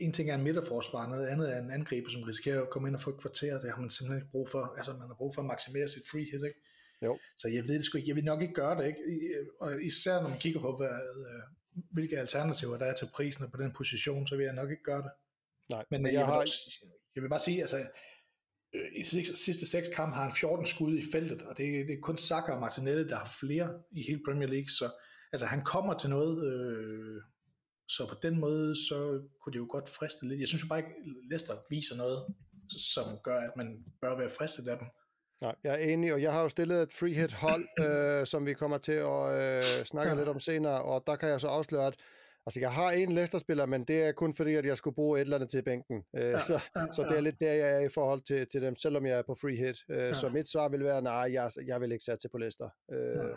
[0.00, 2.96] en ting er en midterforsvar, noget andet er en angriber, som risikerer at komme ind
[2.96, 5.34] og få et kvarter, det har man simpelthen ikke brug for, altså man har brug
[5.34, 6.60] for at maksimere sit free hit, ikke?
[7.02, 7.18] Jo.
[7.38, 9.00] Så jeg ved det sgu ikke, jeg vil nok ikke gøre det, ikke?
[9.60, 10.88] Og især når man kigger på, hvad,
[11.92, 15.02] hvilke alternativer der er til prisen på den position, så vil jeg nok ikke gøre
[15.02, 15.10] det.
[15.70, 16.40] Nej, men, men jeg, jeg, vil har...
[16.40, 16.58] også,
[17.14, 17.78] jeg vil bare sige, altså
[18.74, 22.00] øh, i sidste seks kampe har han 14 skud i feltet, og det, det er
[22.02, 24.90] kun Saka og Martinelli, der har flere i hele Premier League, så
[25.32, 27.22] altså, han kommer til noget, øh,
[27.96, 30.40] så på den måde, så kunne det jo godt friste lidt.
[30.40, 30.94] Jeg synes jo bare ikke,
[31.30, 32.34] Leicester viser noget,
[32.94, 34.88] som gør, at man bør være fristet af dem.
[35.40, 38.46] Nej, jeg er enig, og jeg har jo stillet et free hit hold, øh, som
[38.46, 40.18] vi kommer til at øh, snakke ja.
[40.18, 41.94] lidt om senere, og der kan jeg så afsløre, at
[42.46, 45.22] altså, jeg har en Leicester-spiller, men det er kun fordi, at jeg skulle bruge et
[45.22, 46.04] eller andet til bænken.
[46.16, 48.62] Øh, ja, så, ja, så det er lidt der, jeg er i forhold til, til
[48.62, 49.78] dem, selvom jeg er på free hit.
[49.90, 50.14] Øh, ja.
[50.14, 52.68] Så mit svar vil være, nej, jeg, jeg vil ikke sætte på Leicester.
[52.92, 53.36] Øh, ja.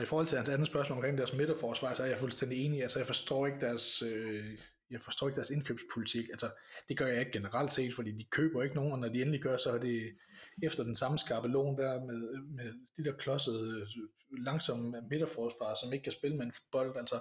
[0.00, 2.82] Og i forhold til hans andet spørgsmål omkring deres midterforsvar, så er jeg fuldstændig enig.
[2.82, 4.02] Altså, jeg forstår ikke deres...
[4.02, 4.58] Øh
[4.90, 6.28] jeg forstår ikke deres indkøbspolitik.
[6.28, 6.50] Altså,
[6.88, 9.40] det gør jeg ikke generelt set, fordi de køber ikke nogen, og når de endelig
[9.40, 10.16] gør, så er det
[10.62, 16.02] efter den samme skabelon der med, med de der klodsede, øh, langsomme midterforsvar, som ikke
[16.02, 17.20] kan spille med en bold, altså,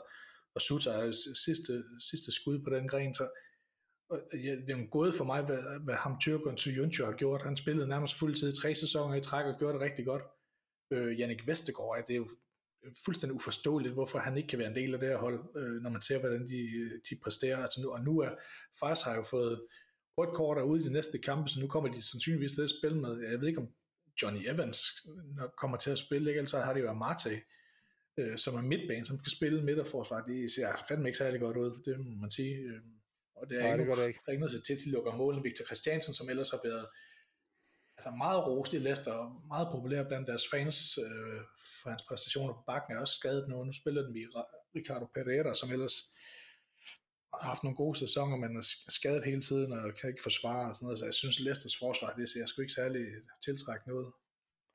[0.56, 1.12] og Suta er
[1.46, 3.30] sidste, sidste skud på den gren, så
[4.10, 7.42] og ja, det er jo gået for mig, hvad, hvad ham Tyrkeren Suyuncu har gjort.
[7.42, 10.24] Han spillede nærmest fuldtid tre sæsoner i træk og gjorde det rigtig godt.
[10.92, 12.28] Øh, Jannik Vestergaard, det er jo
[13.06, 15.90] fuldstændig uforståeligt, hvorfor han ikke kan være en del af det her hold, øh, når
[15.90, 17.58] man ser, hvordan de, de præsterer.
[17.58, 18.30] Altså nu, og nu er
[18.80, 19.62] Fars har jo fået
[20.18, 22.70] rødt kort er ude i de næste kampe, så nu kommer de sandsynligvis til at
[22.80, 23.70] spille med, jeg ved ikke om
[24.22, 24.80] Johnny Evans
[25.58, 26.38] kommer til at spille, ikke?
[26.38, 27.42] ellers har det jo Amate,
[28.18, 30.26] øh, som er midtbane, som kan spille midterforsvar.
[30.26, 32.56] Det ser fandme ikke særlig godt ud, det må man sige.
[32.56, 32.82] Øh,
[33.36, 34.20] og det er, Nej, ikke, det, ikke.
[34.26, 35.44] der er ikke noget til, til at lukke målen.
[35.44, 36.86] Victor Christiansen, som ellers har været
[38.00, 41.40] altså meget rost i Leicester, og meget populær blandt deres fans øh,
[41.82, 43.64] for hans præstationer på bakken, er også skadet nu.
[43.64, 44.28] Nu spiller den vi
[44.76, 45.96] Ricardo Pereira, som ellers
[47.34, 48.66] har haft nogle gode sæsoner, men er
[48.98, 51.00] skadet hele tiden og kan ikke forsvare og sådan noget.
[51.00, 53.06] Så jeg synes, Leicesters forsvar, det ser sgu ikke særlig
[53.46, 54.12] tiltrækkende ud.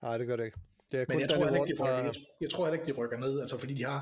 [0.03, 0.61] Nej, det gør det ikke.
[0.93, 2.99] Det er kun Men jeg tror, ikke, de rykker, jeg, jeg tror heller ikke, de
[3.01, 4.01] rykker ned, altså fordi de har,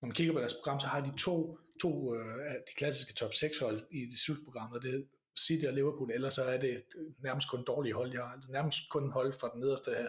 [0.00, 3.34] når man kigger på deres program, så har de to, to øh, de klassiske top
[3.34, 5.06] 6 hold i det slutprogrammet, det
[5.38, 6.82] City og Liverpool, ellers så er det
[7.22, 10.08] nærmest kun dårlige hold, de har, altså nærmest kun hold fra den nederste her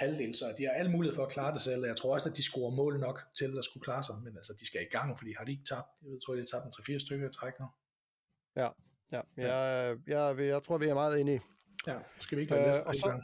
[0.00, 2.28] halvdel, så de har alle mulighed for at klare det selv, og jeg tror også,
[2.30, 4.96] at de scorer mål nok til at skulle klare sig, men altså, de skal i
[4.96, 7.32] gang, fordi har de ikke tabt, jeg tror, de har tabt en 3-4 stykker i
[7.32, 7.66] træk nu.
[8.56, 8.68] Ja,
[9.12, 9.20] ja.
[9.36, 11.40] Jeg, jeg, jeg tror, vi er meget enige.
[11.86, 13.22] Ja, skal vi ikke Øh, lade næste og så-?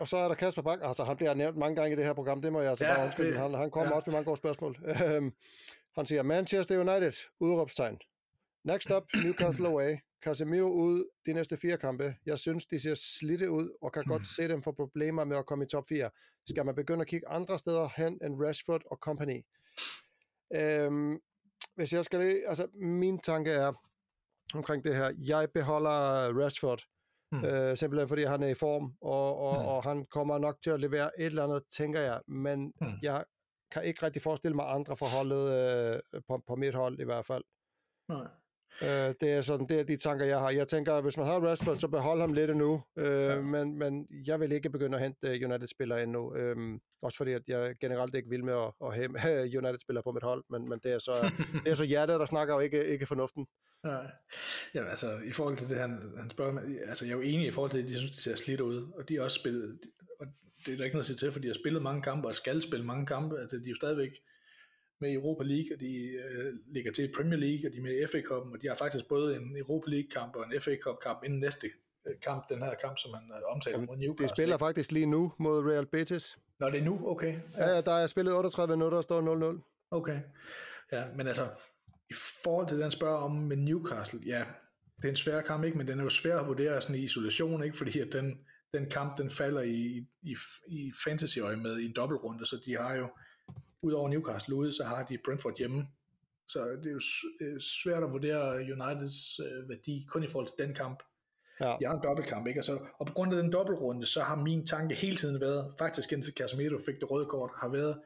[0.00, 2.12] Og så er der Kasper Bak, altså han bliver nævnt mange gange i det her
[2.12, 3.96] program, det må jeg altså Ja, bare undskylde, han, han kommer ja.
[3.96, 4.76] også med mange gode spørgsmål.
[5.06, 5.32] Øhm,
[5.96, 7.98] han siger, Manchester United, udråbstegn.
[8.64, 9.96] Next up, Newcastle away.
[10.24, 12.16] Casemiro ud de næste fire kampe.
[12.26, 15.46] Jeg synes, de ser slidte ud, og kan godt se dem få problemer med at
[15.46, 16.10] komme i top 4.
[16.48, 19.44] Skal man begynde at kigge andre steder hen end Rashford og company?
[20.54, 21.20] Øhm,
[21.74, 23.72] hvis jeg skal lige, altså min tanke er
[24.54, 25.90] omkring det her, jeg beholder
[26.44, 26.82] Rashford,
[27.32, 27.44] Mm.
[27.44, 29.66] øh, simpelthen fordi han er i form, og, og, Mm.
[29.68, 32.86] og han kommer nok til at levere et eller andet, tænker jeg, men Mm.
[33.02, 33.24] jeg
[33.70, 37.44] kan ikke rigtig forestille mig andre forholdet øh, på, på mit hold i hvert fald.
[38.08, 38.26] Nej.
[38.82, 38.88] Øh,
[39.20, 40.50] det er sådan, det er de tanker, jeg har.
[40.50, 43.40] Jeg tænker, hvis man har Rashford, så behold ham lidt endnu, øh, Ja.
[43.40, 46.36] men, men jeg vil ikke begynde at hente øh, United-spillere endnu.
[46.36, 46.56] Øh,
[47.02, 50.44] også fordi, at jeg generelt ikke vil med at, at have- United-spillere på mit hold,
[50.50, 51.30] men, men det, er så,
[51.64, 53.46] det er så hjertet, der snakker, og ikke, ikke fornuften.
[53.84, 54.06] Nej.
[54.74, 57.46] Ja, altså i forhold til det, han, han spørger mig, altså jeg er jo enig
[57.46, 59.78] i forhold til, at de synes, de ser slidt ud, og de har også spillet,
[60.20, 60.26] og
[60.66, 62.34] det er der ikke noget at sige til, for de har spillet mange kampe, og
[62.34, 64.10] skal spille mange kampe, altså de er jo stadigvæk
[65.00, 65.92] med Europa League, og de
[66.24, 68.76] øh, ligger til Premier League, og de er med i FA Cup, og de har
[68.76, 71.66] faktisk både en Europa League kamp og en FA Cup kamp inden næste
[72.06, 74.24] øh, kamp, den her kamp, som han øh, omtaler mod Newcastle.
[74.24, 76.38] De spiller faktisk lige nu mod Real Betis.
[76.60, 77.34] Nå, det er nu, okay.
[77.56, 79.88] Ja, ja, der er spillet 38 minutter og står 0-0.
[79.90, 80.20] Okay.
[80.92, 81.48] Ja, men altså,
[82.10, 84.44] i forhold til den spørger om med Newcastle, ja,
[84.96, 85.78] det er en svær kamp, ikke?
[85.78, 87.76] men den er jo svær at vurdere sådan i isolation, ikke?
[87.76, 88.38] fordi at den,
[88.74, 90.36] den kamp, den falder i, i,
[90.68, 93.08] i fantasy med i en dobbeltrunde, så de har jo,
[93.84, 95.88] udover Newcastle ude, så har de Brentford hjemme,
[96.46, 97.00] så det er jo
[97.40, 101.02] øh, svært at vurdere Uniteds øh, værdi kun i forhold til den kamp.
[101.60, 101.76] Ja.
[101.80, 102.60] Jeg har en dobbeltkamp, ikke?
[102.60, 105.74] Og, så, og på grund af den dobbeltrunde, så har min tanke hele tiden været,
[105.78, 108.00] faktisk indtil Casemiro fik det røde kort, har været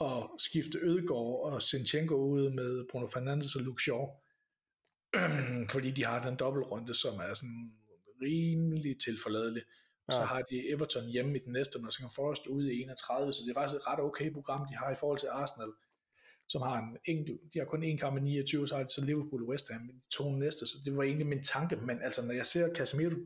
[0.00, 4.06] at skifte Ødegaard og Sinchenko ud med Bruno Fernandes og Luke Shaw.
[5.74, 7.68] Fordi de har den dobbeltrunde, som er sådan
[8.22, 9.62] rimelig tilforladelig.
[10.12, 13.42] Så har de Everton hjemme i den næste, og Nottingham Forest ude i 31, så
[13.44, 15.72] det er faktisk et ret okay program, de har i forhold til Arsenal,
[16.48, 19.04] som har en enkelt, de har kun en kamp i 29, så har de så
[19.04, 22.02] Liverpool og West Ham i de to næste, så det var egentlig min tanke, men
[22.02, 23.16] altså når jeg ser Casemiro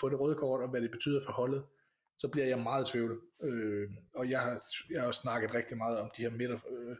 [0.00, 1.62] få det røde kort, og hvad det betyder for holdet,
[2.18, 3.20] så bliver jeg meget i tvivl.
[3.42, 6.96] Øh, og jeg har, jeg har jo snakket rigtig meget om de her midter, øh,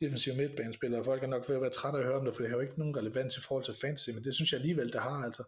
[0.00, 1.04] defensive midtbanespillere.
[1.04, 2.56] Folk er nok ved at være trætte af at høre om det, for det har
[2.56, 5.24] jo ikke nogen relevans i forhold til fantasy, men det synes jeg alligevel, det har
[5.24, 5.44] altså.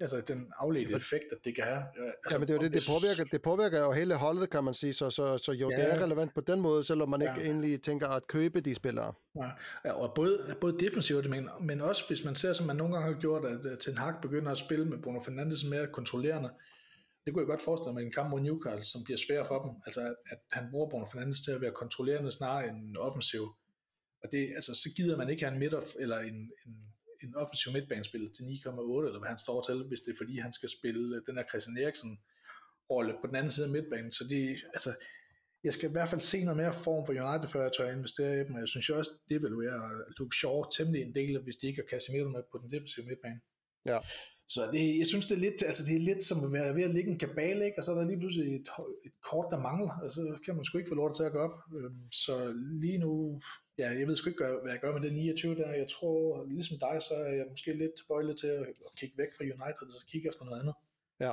[0.00, 1.82] Altså den afledte effekt, at det kan have.
[1.96, 4.64] Altså, Ja, men det er jo det, det påvirker, det påvirker jo hele holdet, kan
[4.64, 5.76] man sige, så, så, så jo, ja.
[5.76, 7.34] det er relevant på den måde, selvom man Ja.
[7.34, 9.12] ikke egentlig tænker at købe de spillere.
[9.36, 9.50] Ja,
[9.84, 13.14] ja, og både, både defensivt, men, men også hvis man ser, som man nogle gange
[13.14, 16.50] har gjort, at Ten Hag begynder at spille med Bruno Fernandes mere kontrollerende,
[17.24, 19.70] det kunne jeg godt forestille mig en kamp mod Newcastle, som bliver svær for dem.
[19.86, 23.42] Altså, at, at han bruger Bruno Fernandes til at være kontrollerende snarere end offensiv.
[24.22, 26.34] Og det, altså, så gider man ikke have en midter, eller en,
[26.66, 26.74] en,
[27.22, 30.52] en offensiv midtbanespiller til 9,8, eller hvad han står til, hvis det er fordi, han
[30.52, 32.18] skal spille øh, den her Christian Eriksen
[32.90, 34.12] rolle på den anden side af midtbanen.
[34.12, 34.90] Så det, altså,
[35.64, 38.40] jeg skal i hvert fald se noget mere form for United, før jeg tør investere
[38.40, 39.80] i dem, og jeg synes jo også, det vil være
[40.18, 43.40] Luke Shaw temmelig en del, hvis de ikke har Casemiro med på den defensive midtbane.
[43.86, 43.98] Ja.
[44.54, 46.82] Så det, jeg synes, det er lidt, altså det er lidt som at være ved
[46.82, 47.78] at ligge en kabale, ikke?
[47.78, 48.68] og så er der lige pludselig et,
[49.06, 51.38] et kort, der mangler, og så kan man sgu ikke få lov til at gå
[51.38, 51.56] op.
[51.78, 52.34] Øhm, Så
[52.82, 53.40] lige nu,
[53.80, 55.70] ja, jeg ved sgu ikke, hvad jeg gør med den 29 der.
[55.72, 59.28] Jeg tror, ligesom dig, så er jeg måske lidt tilbøjelig til at, at kigge væk
[59.36, 60.74] fra United, og så kigge efter noget andet.
[61.20, 61.32] Ja.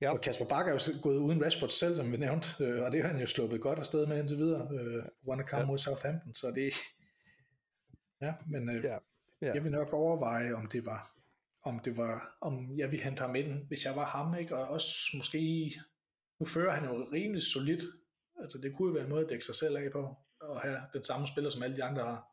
[0.00, 0.10] Ja.
[0.12, 3.02] Og Kasper Bakker er jo gået uden Rashford selv, som vi nævnte, øh, og det
[3.02, 5.66] har han jo sluppet godt afsted med indtil videre, øh, grund af kamp Ja.
[5.66, 6.74] mod Southampton, så det,
[8.20, 8.98] ja, men øh, Ja.
[9.42, 9.52] Ja.
[9.54, 11.16] jeg vil nok overveje, om det var,
[11.62, 14.68] om det var, om jeg ville hente ham ind, hvis jeg var ham, ikke, og
[14.68, 15.72] også måske,
[16.40, 17.82] nu fører han jo rimelig solidt,
[18.40, 20.80] altså det kunne jo være en måde at dække sig selv af på, og have
[20.92, 22.28] den samme spiller, som alle de andre har.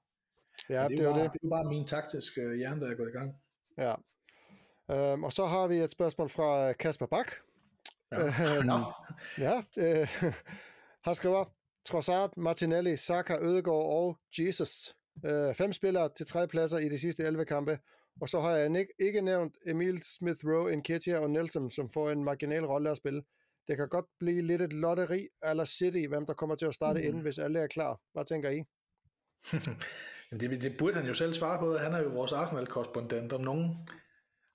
[0.69, 1.33] Ja, Men det er jo bare, det.
[1.33, 3.35] det er bare min taktiske øh, hjerne, der er gået i gang.
[3.77, 3.95] Ja.
[4.91, 7.31] Øhm, og så har vi et spørgsmål fra Kasper Bak.
[8.11, 8.25] Ja.
[8.25, 8.69] Øhm,
[9.45, 10.07] Ja, øh,
[11.05, 11.45] han skriver,
[11.85, 14.95] Trossard, Martinelli, Saka, Ødegaard og Jesus.
[15.25, 17.79] Øh, fem spillere til tre pladser i de sidste 11 kampe.
[18.21, 22.09] Og så har jeg ikke, ikke nævnt Emil Smith Rowe, Nketiah og Nelson, som får
[22.11, 23.23] en marginal rolle at spille.
[23.69, 26.99] Det kan godt blive lidt et lotteri eller City, hvem der kommer til at starte
[26.99, 27.07] mm.
[27.07, 27.99] inden, hvis alle er klar.
[28.13, 28.63] Hvad tænker I?
[30.39, 31.77] Det, det burde han jo selv svare på.
[31.77, 33.89] Han er jo vores Arsenal-korrespondent om nogen.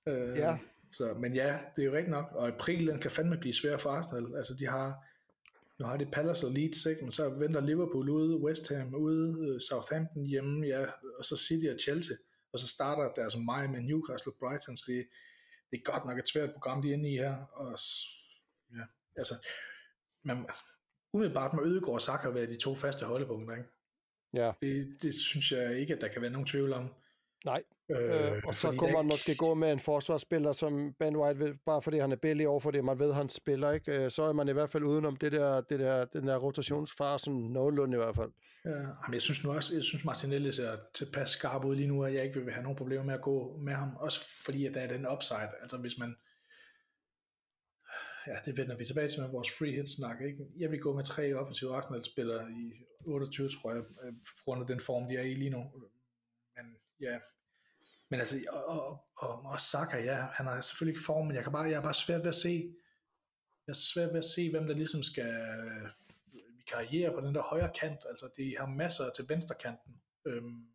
[0.07, 0.57] Øh, Ja.
[0.93, 2.31] Så, men ja, det er jo rigtigt nok.
[2.31, 4.35] Og april den kan fandme blive svær for Arsenal.
[4.35, 5.05] Altså, de har
[5.79, 7.01] nu har de Palace og Leeds, ikke?
[7.01, 10.85] men så venter Liverpool ude, West Ham ude, øh, Southampton hjemme, ja,
[11.19, 12.17] og så City og Chelsea,
[12.53, 15.07] og så starter deres maj med Newcastle Brighton, så det,
[15.71, 17.79] det er godt nok et svært program, de er inde i her, og
[18.75, 18.83] ja,
[19.17, 19.35] altså,
[20.23, 20.45] man,
[21.13, 23.69] umiddelbart må Ødegård og Saka være de to faste holdepunkter, ikke?
[24.33, 24.51] Ja.
[24.61, 26.89] Det, det synes jeg ikke, at der kan være nogen tvivl om.
[27.45, 29.13] Nej, øh, øh, og så kunne man ikke...
[29.13, 32.71] måske gå med en forsvarsspiller som Ben White, bare fordi han er billig over for
[32.71, 34.03] det, man ved, han spiller, ikke?
[34.03, 37.17] Øh, så er man i hvert fald udenom det der, det der, den der rotationsfar,
[37.17, 38.31] sådan nogenlunde i hvert fald.
[38.65, 42.03] Ja, men jeg synes nu også, jeg synes Martinelli ser tilpas skarp ud lige nu,
[42.03, 44.73] og jeg ikke vil have nogen problemer med at gå med ham, også fordi at
[44.73, 46.15] der er den upside, altså hvis man,
[48.27, 50.45] ja, det vender vi tilbage til med vores free hit snak, ikke?
[50.57, 52.73] Jeg vil gå med tre offensive Arsenal-spillere i
[53.05, 55.63] 28, tror jeg, øh, på grund af den form, de er i lige nu.
[56.55, 57.19] Men ja,
[58.09, 61.43] men altså, og, og, og, og Saka, ja, han har selvfølgelig ikke form, men jeg,
[61.43, 62.73] kan bare, jeg er bare svært ved at se,
[63.67, 65.89] jeg er svært ved at se, hvem der ligesom skal øh,
[66.67, 70.01] karriere på den der højre kant, altså de har masser til venstre kanten.
[70.27, 70.67] Øhm,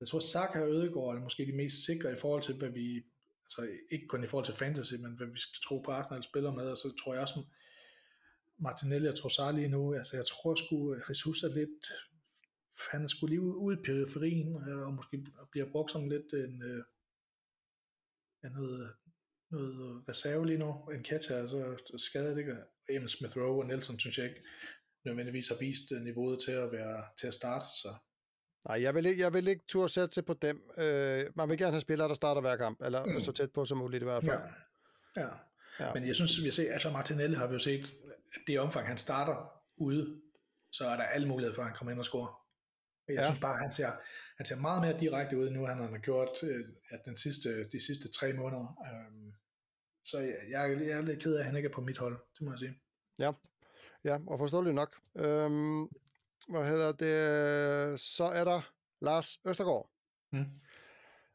[0.00, 3.04] jeg tror, Saka og Ødegaard er måske de mest sikre i forhold til, hvad vi,
[3.50, 6.52] altså ikke kun i forhold til fantasy, men hvad vi skal tro på Arsenal spiller
[6.52, 7.42] med, og så tror jeg også,
[8.58, 11.92] Martinelli og Trossard lige nu, altså jeg tror sgu, Jesus er lidt,
[12.90, 16.62] han er sgu lige ude i periferien, øh, og måske bliver brugt som lidt en,
[16.62, 16.84] øh,
[18.44, 18.92] en noget,
[19.50, 22.56] noget reserve lige nu, en catcher, så skadet ikke,
[22.88, 24.42] Emil Smith Rowe og Nelson synes jeg ikke
[25.04, 27.94] nødvendigvis har vist øh, niveauet til at være til at starte, så
[28.68, 30.70] Nej, jeg vil ikke, jeg vil ikke turde sætte sig på dem.
[30.76, 33.20] Øh, man vil gerne have spillere, der starter hver kamp, eller mm.
[33.20, 34.40] så tæt på som muligt i hvert fald.
[35.16, 35.22] Ja.
[35.22, 35.28] ja.
[35.80, 35.94] ja.
[35.94, 37.94] Men jeg synes, vi har set, altså Martinelli har vi jo set,
[38.34, 40.20] at det omfang, han starter ude,
[40.72, 42.28] så er der alle muligheder for, at han kommer ind og score.
[43.08, 43.22] Jeg ja.
[43.22, 43.90] synes bare, han ser,
[44.36, 47.86] han ser meget mere direkte ud nu, han har gjort øh, at den sidste, de
[47.86, 48.78] sidste tre måneder.
[48.86, 49.32] Øh,
[50.04, 52.18] så jeg, jeg, jeg er lidt ked af, at han ikke er på mit hold,
[52.38, 52.78] det må jeg sige.
[53.18, 53.32] Ja,
[54.04, 54.94] ja og forståeligt nok.
[55.14, 55.88] Øhm,
[56.48, 58.00] hvad hedder det?
[58.00, 58.60] Så er der
[59.00, 59.90] Lars Østergaard.
[60.32, 60.44] Mm.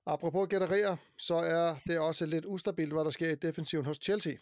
[0.05, 4.33] Apropos gætterier, så er det også lidt ustabilt, hvad der sker i defensiven hos Chelsea.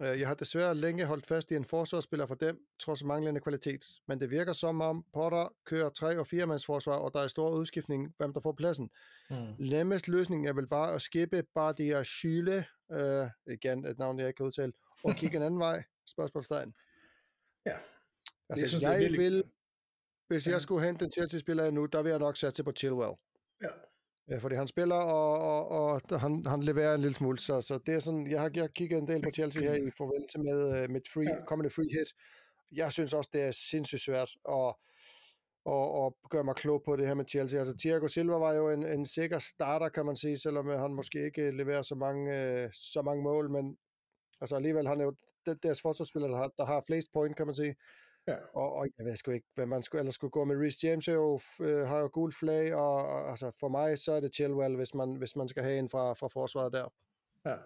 [0.00, 3.84] Øh, jeg har desværre længe holdt fast i en forsvarsspiller for dem, trods manglende kvalitet.
[4.08, 8.14] Men det virker som om Potter kører tre- og firemandsforsvar, og der er stor udskiftning,
[8.16, 8.90] hvem der får pladsen.
[9.30, 9.36] Mm.
[9.58, 14.36] Nemmest løsning er vel bare at skippe Bardia Schyle, øh, igen et navn, jeg ikke
[14.36, 14.72] kan udtale,
[15.04, 16.74] og kigge en anden vej, spørgsmålstegn.
[17.66, 17.76] Ja.
[18.48, 19.20] Altså, jeg, synes, jeg virkelig...
[19.20, 19.44] vil,
[20.30, 23.14] hvis jeg skulle hente en Chelsea-spiller nu, der vil jeg nok satse på Chilwell.
[23.62, 23.68] Ja.
[24.28, 25.68] Ja, fordi han spiller, og, og,
[26.10, 28.62] og han, han leverer en lille smule, så, så det er sådan, jeg har, jeg
[28.62, 31.44] har kigget en del på Chelsea her i forbindelse med uh, mit free, ja.
[31.44, 32.14] kommende free hit.
[32.72, 34.74] Jeg synes også, det er sindssygt svært at,
[35.66, 37.58] at, at gøre mig klog på det her med Chelsea.
[37.58, 41.24] Altså, Thiago Silva var jo en, en sikker starter, kan man sige, selvom han måske
[41.24, 42.22] ikke leverer så mange,
[42.64, 43.76] uh, så mange mål, men
[44.40, 45.14] altså alligevel, han er jo
[45.62, 47.74] deres forsvarsspiller, der har, der har flest point, kan man sige.
[48.28, 48.36] Ja.
[48.54, 50.56] Og, og jeg ved sgu ikke, hvad man skulle, ellers skulle gå med.
[50.56, 54.12] Reece James er jo, øh, har jo gul flag, og, og altså for mig, så
[54.12, 56.92] er det Chilwell, hvis man, hvis man skal have en fra, fra forsvaret der.
[57.46, 57.56] Ja.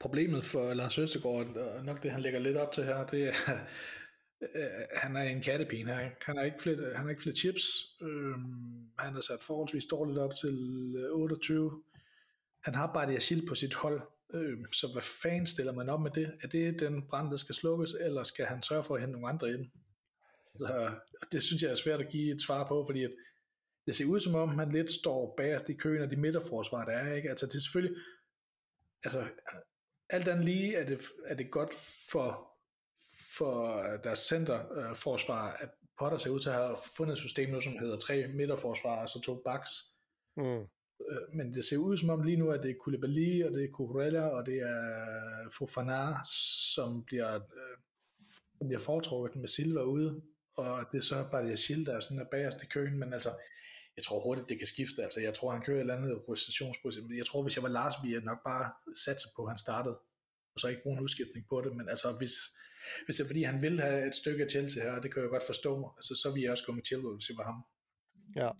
[0.00, 3.32] Problemet for Lars Østegård, og nok det, han lægger lidt op til her, det er,
[4.54, 6.10] øh, han er en kattepine her.
[6.22, 7.62] Han har ikke flere, han har ikke flere chips.
[8.02, 10.56] Øhm, han er sat forholdsvis dårligt op til
[11.10, 11.66] 28.
[11.66, 11.72] Øh,
[12.64, 14.02] han har bare det Achille på sit hold.
[14.34, 16.32] Øhm, så hvad fanden stiller man op med det?
[16.42, 19.28] Er det den brand, der skal slukkes, eller skal han sørge for at hente nogle
[19.28, 19.70] andre ind?
[20.60, 20.90] Så
[21.32, 23.10] det synes jeg er svært at give et svar på, fordi at
[23.86, 26.92] det ser ud som om, man lidt står bagerst i køen af de midterforsvar, der
[26.92, 27.14] er.
[27.14, 27.30] Ikke?
[27.30, 27.96] Altså det er selvfølgelig,
[29.04, 29.24] altså
[30.08, 31.74] alt andet lige er det, er det godt
[32.10, 32.50] for,
[33.36, 37.78] for deres centerforsvar, at Potter ser ud til at have fundet et system nu, som
[37.78, 39.70] hedder tre midterforsvar, altså to backs.
[40.36, 40.66] Mm.
[41.32, 43.72] Men det ser ud som om lige nu, at det er Koulibaly, og det er
[43.72, 46.14] Cucurella, og det er Fofana,
[46.74, 50.22] som bliver, øh, bliver foretrukket med Silva ude
[50.56, 53.30] og det er så Schild, der er sådan der bagerst i køen, men altså,
[53.96, 55.02] jeg tror hurtigt, det kan skifte.
[55.02, 57.04] Altså, jeg tror, han kører et eller andet rotationsproces.
[57.16, 58.72] Jeg tror, hvis jeg var Lars, ville jeg nok bare
[59.04, 59.96] satse på, at han startede,
[60.54, 61.76] og så ikke bruge en udskiftning på det.
[61.76, 62.34] Men altså, hvis,
[63.04, 65.30] hvis det er fordi, han vil have et stykke af Chelsea her, det kan jeg
[65.30, 67.60] godt forstå, altså, så vil jeg også gå med Chilwell, hvis jeg var ham.
[68.36, 68.50] Ja.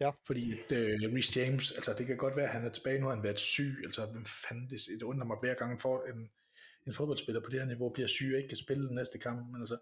[0.00, 0.10] Ja.
[0.26, 3.14] Fordi uh, Reece James, altså det kan godt være, at han er tilbage nu, har
[3.14, 6.30] han været syg, altså hvem fanden, det, det undrer mig hver gang, får en,
[6.86, 9.52] en fodboldspiller på det her niveau, bliver syg og ikke kan spille den næste kamp,
[9.52, 9.76] men altså,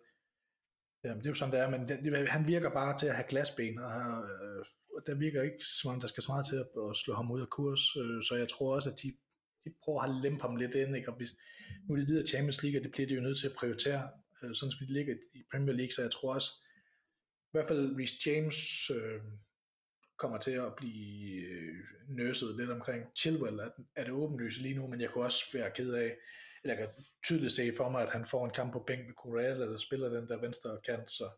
[1.05, 3.15] Jamen, det er jo sådan, det er, men det, det, han virker bare til at
[3.15, 3.93] have glasben, og
[4.31, 4.65] øh,
[5.07, 7.41] der virker ikke, som om der skal så meget til at, at slå ham ud
[7.41, 9.09] af kurs, øh, så jeg tror også, at de,
[9.65, 11.09] de prøver at lempe ham lidt ind, ikke?
[11.09, 11.31] og hvis,
[11.85, 14.03] nu er de videre Champions League, og det bliver de jo nødt til at prioritere,
[14.43, 16.51] øh, sådan som de ligger i Premier League, så jeg tror også,
[17.51, 19.21] i hvert fald Reece James øh,
[20.19, 21.43] kommer til at blive
[22.19, 25.71] øh, lidt omkring Chilwell, er, er det åbenlyst lige nu, men jeg kunne også være
[25.71, 26.17] ked af,
[26.65, 26.89] jeg kan
[27.25, 30.09] tydeligt se for mig, at han får en kamp på bænk med Correa, eller spiller
[30.09, 31.31] den der venstre kant, så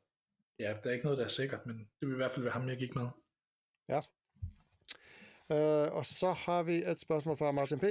[0.58, 2.52] ja, der er ikke noget, der er sikkert, men det vil i hvert fald være
[2.52, 3.06] ham, jeg gik med.
[3.88, 4.00] Ja.
[5.50, 7.84] Uh, og så har vi et spørgsmål fra Martin P.,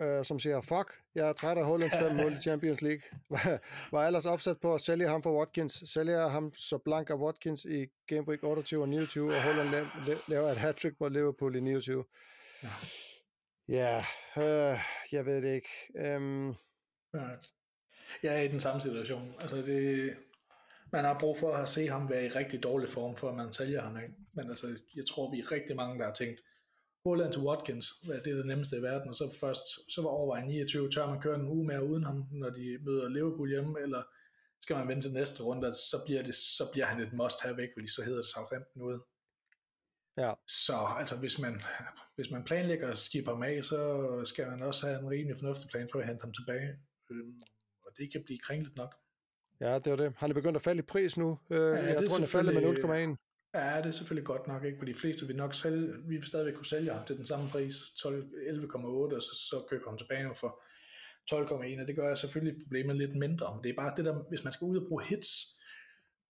[0.00, 3.02] uh, som siger, fuck, jeg er træt af Hollands fem mål i Champions League.
[3.92, 5.82] var, ellers opsat på at sælge ham for Watkins.
[5.86, 9.86] Sælger ham så blank af Watkins i Game Week 28 og 29, og Holland
[10.28, 12.04] laver et hat-trick mod Liverpool i 29.
[12.62, 12.68] Ja.
[13.68, 13.98] Ja,
[14.38, 14.78] øh,
[15.12, 15.68] jeg ved det ikke.
[15.96, 16.48] Øhm...
[17.14, 17.28] Ja.
[18.22, 19.34] Jeg er i den samme situation.
[19.40, 20.16] Altså det,
[20.92, 23.52] man har brug for at se ham være i rigtig dårlig form, for at man
[23.52, 23.96] sælger ham.
[23.96, 24.14] Ikke?
[24.32, 24.66] Men altså,
[24.96, 26.40] jeg tror, vi er rigtig mange, der har tænkt,
[27.04, 30.46] Holland til Watkins, det er det nemmeste i verden, og så først, så var overvej
[30.46, 34.02] 29, tør man køre en uge mere uden ham, når de møder Liverpool hjemme, eller
[34.60, 37.56] skal man vente til næste runde, så bliver, det, så bliver han et must have
[37.56, 39.00] væk, fordi så hedder det Southampton ude.
[40.18, 40.32] Ja.
[40.46, 41.60] Så altså, hvis man,
[42.16, 43.80] hvis man planlægger at skifte ham af, så
[44.24, 46.68] skal man også have en rimelig fornuftig plan for at hente ham tilbage.
[47.10, 47.40] Øhm,
[47.86, 48.94] og det kan blive kringlet nok.
[49.60, 50.12] Ja, det var det.
[50.16, 51.38] Han er begyndt at falde i pris nu.
[51.50, 53.16] Øh, ja, jeg tror, han er faldet med 0,1.
[53.54, 54.78] Ja, det er selvfølgelig godt nok, ikke?
[54.78, 57.48] For de fleste vil nok sælge, vi vil stadigvæk kunne sælge ham til den samme
[57.48, 60.62] pris, 11,8, og så, så køber ham tilbage for
[61.34, 64.44] 12,1, og det gør selvfølgelig problemet lidt mindre, men det er bare det der, hvis
[64.44, 65.58] man skal ud og bruge hits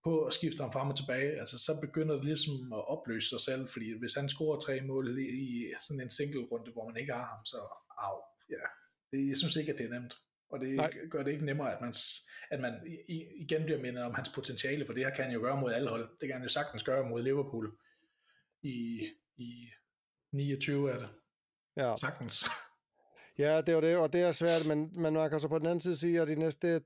[0.04, 3.40] på at skifte ham frem og tilbage, altså så begynder det ligesom at opløse sig
[3.40, 7.12] selv, fordi hvis han scorer tre mål i sådan en single runde, hvor man ikke
[7.12, 7.58] har ham, så
[8.06, 8.16] au,
[8.50, 8.64] ja,
[9.10, 10.14] det, jeg synes ikke, at det er nemt
[10.50, 10.92] og det Nej.
[11.10, 11.94] gør det ikke nemmere, at man,
[12.50, 13.00] at man
[13.40, 15.88] igen bliver mindet om hans potentiale, for det her kan han jo gøre mod alle
[15.88, 16.08] hold.
[16.20, 17.78] Det kan han jo sagtens gøre mod Liverpool
[18.62, 19.68] i, i
[20.32, 21.08] 29 er det.
[21.76, 21.96] Ja.
[21.96, 22.44] Sagtens.
[23.38, 25.66] Ja, det var det, og det er svært, men, men man kan så på den
[25.66, 26.82] anden side sige, at de næste,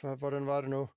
[0.00, 0.88] hvordan var det nu?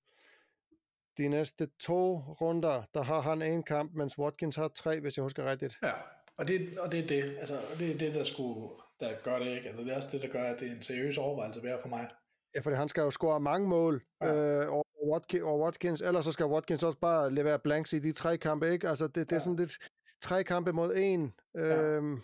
[1.17, 5.23] De næste to runder, der har han en kamp, mens Watkins har tre, hvis jeg
[5.23, 5.77] husker rigtigt.
[5.83, 5.91] Ja,
[6.37, 9.47] og det, og det er det, altså, det er det, der skulle der gør det
[9.47, 9.67] ikke.
[9.67, 11.89] Altså, det er også det, der gør, at det er en seriøs overvejelse værd for
[11.89, 12.09] mig.
[12.55, 14.61] Ja, for han skal jo score mange mål ja.
[14.61, 18.11] øh, over, Watkins, over Watkins, ellers så skal Watkins også bare levere blanks i de
[18.11, 18.89] tre kampe, ikke?
[18.89, 19.35] Altså, det, det ja.
[19.35, 19.77] er sådan lidt
[20.21, 21.33] tre kampe mod en.
[21.55, 21.81] Ja.
[21.81, 22.21] Øhm.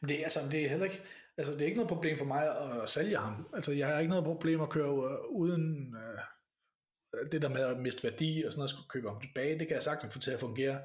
[0.00, 1.02] Men det, altså, det er heller ikke,
[1.38, 3.48] altså, det er ikke noget problem for mig at sælge ham.
[3.54, 6.20] Altså, jeg har ikke noget problem at køre uden øh,
[7.32, 9.68] det der med at miste værdi og sådan noget, at skulle købe ham tilbage, det
[9.68, 10.80] kan jeg sagtens få til at fungere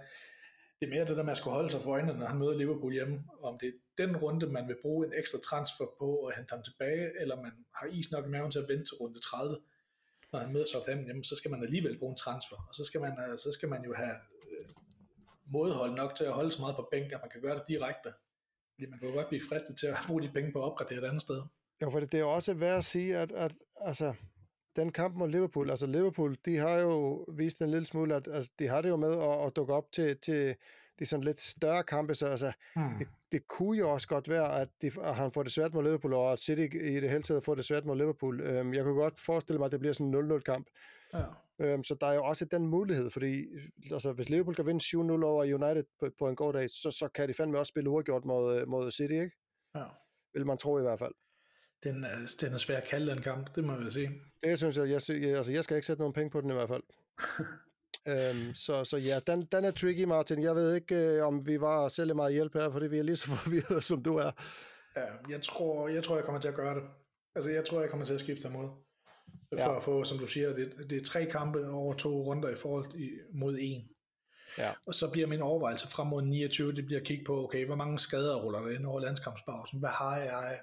[0.80, 2.57] det er mere det der med at skulle holde sig for øjnene, når han møder
[2.57, 6.34] Liverpool hjemme, om det er den runde, man vil bruge en ekstra transfer på og
[6.36, 9.19] hente ham tilbage, eller man har is nok i maven til at vente til runde
[9.19, 9.57] 30,
[10.32, 13.01] når han møder Southampton hjemme, så skal man alligevel bruge en transfer, og så skal
[13.01, 14.15] man, øh, så skal man jo have
[14.51, 14.65] øh,
[15.45, 18.13] modhold nok til at holde så meget på bænk, at man kan gøre det direkte.
[18.73, 20.99] Fordi man kan jo godt blive fristet til at bruge de penge på at opgradere
[20.99, 21.41] et andet sted.
[21.82, 24.13] Ja, for det er også værd at sige, at, at altså,
[24.76, 28.51] den kamp mod Liverpool, altså Liverpool, de har jo vist en lille smule, at altså,
[28.59, 30.55] de har det jo med at, at dukke op til, til
[30.99, 32.97] de sådan lidt større kampe, så altså, hmm.
[32.99, 35.84] det, det kunne jo også godt være, at, de, at han får det svært mod
[35.84, 38.41] Liverpool, og at City i det hele taget får det svært mod Liverpool.
[38.41, 40.67] Øhm, jeg kunne godt forestille mig, at det bliver sådan en 0-0 kamp.
[41.13, 41.23] Ja.
[41.59, 43.45] Øhm, så der er jo også den mulighed, fordi
[43.91, 47.07] altså, hvis Liverpool kan vinde 7-0 over United på, på en god dag, så, så
[47.07, 49.32] kan de fandme også spille uafgjort mod, mod City, ikke?
[49.76, 49.84] Ja.
[50.34, 51.13] Vil man tro i hvert fald
[51.86, 54.21] den er, den er svær at kalde den kamp, det må jeg sige.
[54.43, 56.53] Det synes jeg, jeg, jeg, altså jeg skal ikke sætte nogen penge på den i
[56.53, 56.83] hvert fald.
[58.11, 60.43] øhm, så, så ja, den, den er tricky, Martin.
[60.43, 63.15] Jeg ved ikke, øh, om vi var selv meget hjælp her, fordi vi er lige
[63.15, 64.31] så forvirrede, som du er.
[64.95, 66.83] Ja, jeg tror, jeg tror, jeg kommer til at gøre det.
[67.36, 68.69] Altså, jeg tror, jeg kommer til at skifte mod.
[69.53, 69.77] For ja.
[69.77, 72.91] at få, som du siger, det, det er tre kampe over to runder i forhold
[72.91, 73.89] til, mod en.
[74.57, 74.71] Ja.
[74.86, 77.75] Og så bliver min overvejelse frem mod 29, det bliver at kigge på, okay, hvor
[77.75, 79.79] mange skader ruller der ind over landskampspausen?
[79.79, 80.59] Hvad har jeg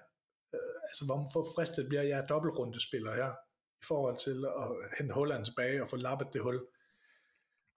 [0.88, 3.30] altså hvor fristet bliver jeg dobbeltrundespiller her,
[3.82, 6.66] i forhold til at hente Holland tilbage og få lappet det hul.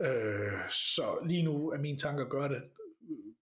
[0.01, 2.63] Øh, så lige nu er min tanke at gøre det
[3.09, 3.33] øh,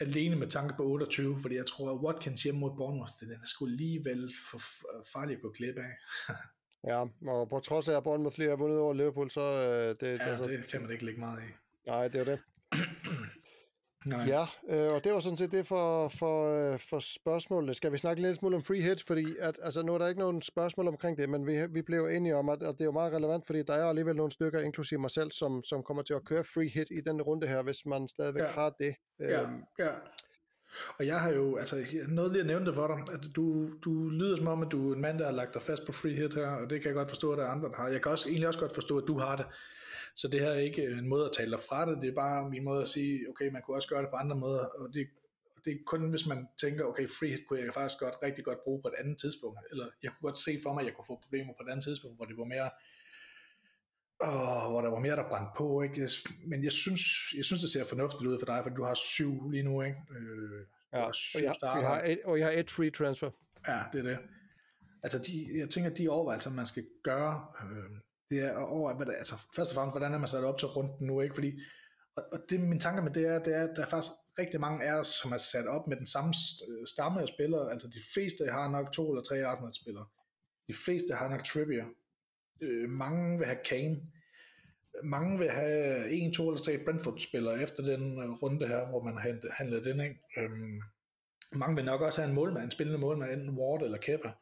[0.00, 3.36] alene med tanke på 28, fordi jeg tror, at Watkins hjemme mod Bournemouth, den er
[3.44, 4.58] sgu alligevel for
[5.12, 5.92] farlig at gå glip af.
[6.90, 9.40] ja, og på trods af, at Bournemouth lige har vundet over Liverpool, så...
[9.40, 11.52] Øh, det, ja, det, altså, det kan man ikke lægge meget i.
[11.86, 12.38] Nej, det er det.
[14.04, 14.26] Nej.
[14.26, 17.74] Ja, øh, og det var sådan set det for, for, øh, for spørgsmålene.
[17.74, 19.02] Skal vi snakke lidt smule om free hit?
[19.02, 22.06] Fordi at, altså, nu er der ikke nogen spørgsmål omkring det, men vi, vi blev
[22.06, 24.60] enige om, at, at det er jo meget relevant, fordi der er alligevel nogle stykker,
[24.60, 27.62] inklusive mig selv, som, som kommer til at køre free hit i den runde her,
[27.62, 28.48] hvis man stadigvæk ja.
[28.48, 28.94] har det.
[29.20, 29.62] Ja, øhm.
[29.78, 29.90] ja.
[30.98, 34.08] Og jeg har jo, altså noget lige at nævne det for dig, at du, du
[34.08, 36.12] lyder som om, at du er en mand, der har lagt dig fast på free
[36.12, 37.88] hit her, og det kan jeg godt forstå, at der er andre, der har.
[37.88, 39.46] Jeg kan også, egentlig også godt forstå, at du har det.
[40.16, 42.50] Så det her er ikke en måde at tale dig fra det, det er bare
[42.50, 45.08] min måde at sige, okay, man kunne også gøre det på andre måder, og det,
[45.64, 48.58] det er kun hvis man tænker, okay, free hit kunne jeg faktisk godt, rigtig godt
[48.64, 51.04] bruge på et andet tidspunkt, eller jeg kunne godt se for mig, at jeg kunne
[51.06, 52.70] få problemer på et andet tidspunkt, hvor det var mere,
[54.20, 56.08] åh, hvor der var mere, der brændte på, ikke?
[56.46, 57.02] Men jeg synes,
[57.36, 59.98] jeg synes, det ser fornuftigt ud for dig, for du har syv lige nu, ikke?
[60.10, 63.30] Øh, ja, og jeg, jeg har et, og jeg har et free transfer.
[63.68, 64.18] Ja, det er det.
[65.02, 67.90] Altså, de, jeg tænker, at de overvejelser, man skal gøre, øh,
[68.30, 70.68] det er over, hvad det, altså, først og fremmest, hvordan er man sat op til
[70.68, 71.34] runden nu, ikke?
[71.34, 71.60] Fordi,
[72.16, 74.60] og, og det, min tanke med det er, det er, at der er faktisk rigtig
[74.60, 76.34] mange af os, som er sat op med den samme
[76.86, 80.06] stamme af spillere, altså de fleste har nok to eller tre Arsenal-spillere.
[80.68, 81.86] De fleste har nok Trippier.
[82.60, 83.96] Øh, mange vil have Kane.
[85.04, 89.16] Mange vil have en, to eller tre Brentford-spillere efter den øh, runde her, hvor man
[89.16, 90.20] har handlet den, ikke?
[90.38, 90.80] Øhm,
[91.52, 94.32] mange vil nok også have en målmand, en spillende målmand, enten Ward eller Kepa.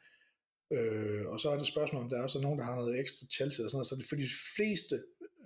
[0.73, 3.27] Øh, og så er det spørgsmål, om der er også nogen, der har noget ekstra
[3.27, 3.87] Chelsea og sådan noget.
[3.87, 4.95] Så det, for de fleste,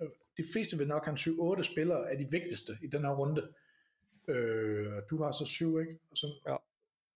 [0.01, 3.15] øh, de fleste vil nok have en 7-8 spillere af de vigtigste i den her
[3.15, 3.47] runde.
[4.27, 5.99] Øh, du har så syv, ikke?
[6.11, 6.55] Og så, ja.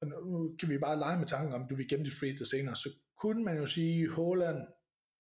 [0.01, 2.45] Og nu kan vi bare lege med tanken om, du vil gemme dit free til
[2.45, 2.76] senere.
[2.76, 4.68] Så kunne man jo sige Holland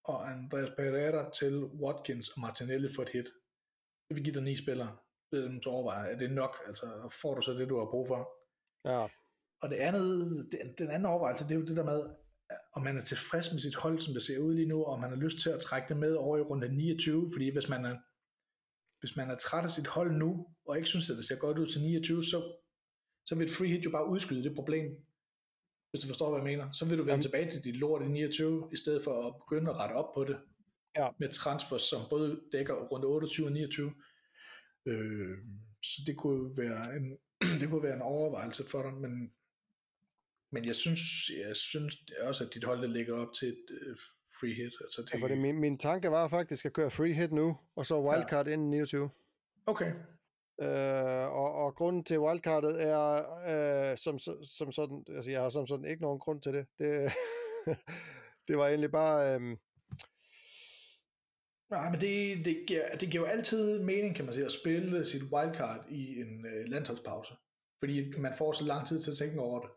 [0.03, 3.25] og Andreas Pereira til Watkins og Martinelli for et hit.
[4.07, 4.97] Det vil give dig ni spillere.
[5.31, 6.55] Det er du overveje, er det nok?
[6.67, 6.85] Altså,
[7.21, 8.29] får du så det, du har brug for?
[8.85, 9.07] Ja.
[9.61, 12.03] Og det andet, den, den anden overvejelse, det er jo det der med,
[12.73, 15.09] om man er tilfreds med sit hold, som det ser ud lige nu, og man
[15.09, 17.97] har lyst til at trække det med over i runde 29, fordi hvis man er,
[18.99, 21.57] hvis man er træt af sit hold nu, og ikke synes, at det ser godt
[21.57, 22.53] ud til 29, så,
[23.25, 24.85] så vil et free hit jo bare udskyde det problem,
[25.89, 26.71] hvis du forstår, hvad jeg mener.
[26.71, 27.21] Så vil du vende Jamen.
[27.21, 30.23] tilbage til dit lort i 29, i stedet for at begynde at rette op på
[30.23, 30.37] det,
[30.97, 31.07] ja.
[31.19, 33.93] med transfers, som både dækker runde 28 og 29.
[34.85, 35.37] Øh,
[35.83, 37.17] så det kunne være en,
[37.61, 39.31] det kunne være en overvejelse for dig, men
[40.51, 43.97] men jeg synes, jeg synes også, at dit hold ligger op til et uh,
[44.39, 44.73] free hit.
[44.81, 45.13] Altså det...
[45.13, 48.47] ja, fordi min, min tanke var faktisk at køre free hit nu, og så wildcard
[48.47, 48.53] ja.
[48.53, 49.09] inden 29.
[49.65, 49.91] Okay.
[50.61, 53.07] Øh, og, og grunden til wildcardet er,
[53.91, 56.65] øh, som, som sådan, altså jeg har som sådan ikke nogen grund til det.
[56.79, 57.11] Det,
[58.47, 59.35] det var egentlig bare...
[59.35, 59.57] Øh,
[61.71, 65.05] Nej, men det, det, giver, det giver jo altid mening, kan man sige, at spille
[65.05, 67.33] sit wildcard i en øh, landsholdspause.
[67.79, 69.69] Fordi man får så lang tid til at tænke over det.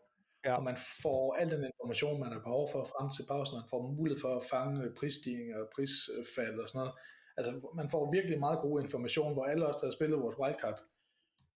[0.45, 0.55] Ja.
[0.55, 3.81] Og man får al den information, man har behov for frem til pausen, man får
[3.97, 6.93] mulighed for at fange prisstigninger og prisfald og sådan noget.
[7.37, 10.79] Altså, man får virkelig meget god information, hvor alle os, der har spillet vores wildcard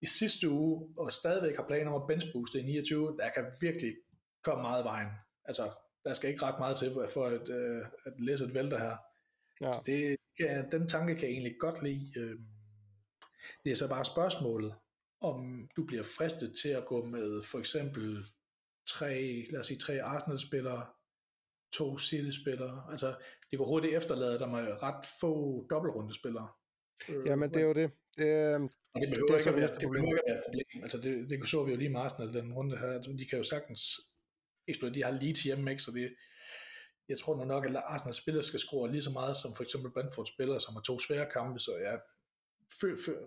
[0.02, 3.94] i sidste uge, og stadigvæk har planer om at benchbooste i 29, der kan virkelig
[4.44, 5.08] komme meget vejen.
[5.46, 5.72] Altså,
[6.04, 8.98] der skal ikke ret meget til for at, uh, at læse et vælter her.
[9.64, 9.72] Ja.
[9.74, 12.20] Så det, ja, den tanke kan jeg egentlig godt lide.
[12.20, 12.46] Øhm,
[13.64, 14.74] det er så bare spørgsmålet,
[15.22, 18.26] om du bliver fristet til at gå med for eksempel
[18.94, 20.86] tre, lad os sige, tre Arsenal-spillere,
[21.74, 22.84] to City-spillere.
[22.92, 23.16] Altså,
[23.52, 25.34] det kunne hurtigt efterlade der med ret få
[25.70, 26.48] dobbeltrundespillere.
[27.10, 27.92] Øh, Jamen, det er jo det.
[28.18, 28.56] Det,
[28.94, 30.06] og det behøver, det ikke, at være, et problem.
[30.84, 32.92] Altså, det, det så vi jo lige med Arsenal, den runde her.
[32.92, 33.82] Altså, de kan jo sagtens
[34.68, 34.96] eksplodere.
[34.96, 35.84] De har Leeds hjemme, ikke?
[35.84, 36.16] Så det,
[37.10, 39.92] jeg tror nu nok, at Arsenal spiller skal score lige så meget som for eksempel
[39.92, 41.96] Brentford spiller, som har to svære kampe, så ja,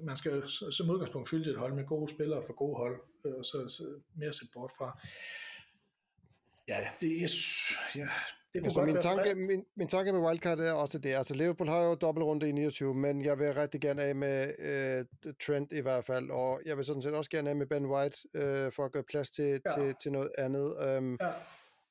[0.03, 3.45] man skal som udgangspunkt fylde et hold med gode spillere for gode hold, og øh,
[3.45, 3.85] så, så
[4.17, 5.01] mere se bort fra.
[6.69, 7.29] Ja, det er...
[7.97, 8.09] Ja,
[8.55, 11.15] det kunne altså, godt min, tanke, min, min tanke med wildcard er også det.
[11.15, 14.53] Altså Liverpool har jo dobbeltrunde i 29, men jeg vil rigtig gerne af med
[15.27, 17.87] uh, Trent i hvert fald, og jeg vil sådan set også gerne af med Ben
[17.87, 19.75] White uh, for at gøre plads til, ja.
[19.75, 20.97] til, til noget andet.
[20.99, 21.31] Um, ja.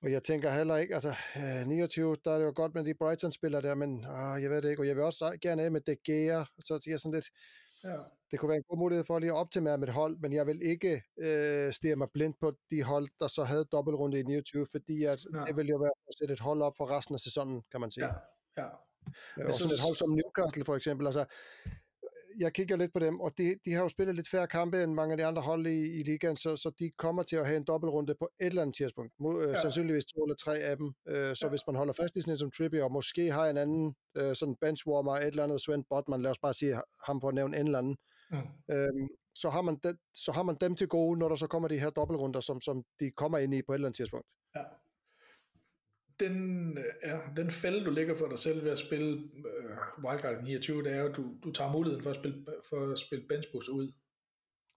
[0.03, 2.93] Og jeg tænker heller ikke, altså uh, 29, der er det jo godt med de
[2.93, 5.82] Brighton-spillere der, men uh, jeg ved det ikke, og jeg vil også gerne af med
[5.82, 7.30] De Gea, så jeg sådan lidt,
[7.84, 7.97] Ja.
[8.32, 10.61] Det kunne være en god mulighed for lige at optimere mit hold, men jeg vil
[10.61, 15.03] ikke øh, stige mig blind på de hold, der så havde dobbeltrunde i 29, fordi
[15.03, 15.45] at ja.
[15.45, 17.91] det vil jo være at sætte et hold op for resten af sæsonen, kan man
[17.91, 18.05] sige.
[18.05, 18.13] Ja,
[18.57, 18.69] ja.
[19.38, 21.25] Men og sådan et hold som Newcastle for eksempel, altså
[22.39, 24.93] jeg kigger lidt på dem, og de, de har jo spillet lidt færre kampe end
[24.93, 27.57] mange af de andre hold i, i ligaen, så, så de kommer til at have
[27.57, 29.13] en dobbeltrunde på et eller andet tidspunkt.
[29.19, 29.55] Må, øh, ja.
[29.55, 30.93] Sandsynligvis to eller tre af dem.
[31.07, 31.49] Øh, så ja.
[31.49, 34.36] hvis man holder fast i sådan en som Trippier, og måske har en anden øh,
[34.36, 37.59] sådan benchwarmer, et eller andet Sven Botman, lad os bare sige ham for at nævne
[37.59, 37.97] en eller anden,
[38.32, 38.38] mm.
[38.75, 41.67] øh, så, har man den, så har man dem til gode, når der så kommer
[41.67, 44.27] de her dobbeltrunder, som, som de kommer ind i på et eller andet tidspunkt.
[44.55, 44.63] Ja
[46.26, 50.84] den, ja, den fælde, du lægger for dig selv ved at spille uh, Wildcard 29,
[50.84, 53.91] det er at du, du tager muligheden for at spille, for at spille benchboost ud.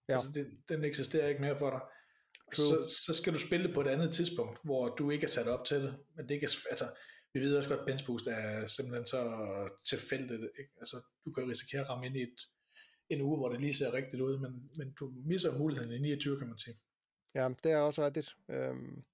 [0.09, 0.14] Ja.
[0.14, 1.80] Altså, det, den eksisterer ikke mere for dig.
[2.55, 5.49] Så, så skal du spille det på et andet tidspunkt, hvor du ikke er sat
[5.49, 5.95] op til det.
[6.16, 6.86] Men det ikke er, altså,
[7.34, 9.22] vi ved også godt, at benchboost er simpelthen så
[9.88, 10.42] tilfældigt.
[10.59, 10.72] Ikke?
[10.80, 12.38] Altså, du kan risikere at ramme ind i et,
[13.09, 16.38] en uge, hvor det lige ser rigtigt ud, men, men du misser muligheden i 29,
[16.38, 16.76] kan man sige.
[17.34, 18.28] Ja, det er også rigtigt.
[18.49, 19.05] Øhm,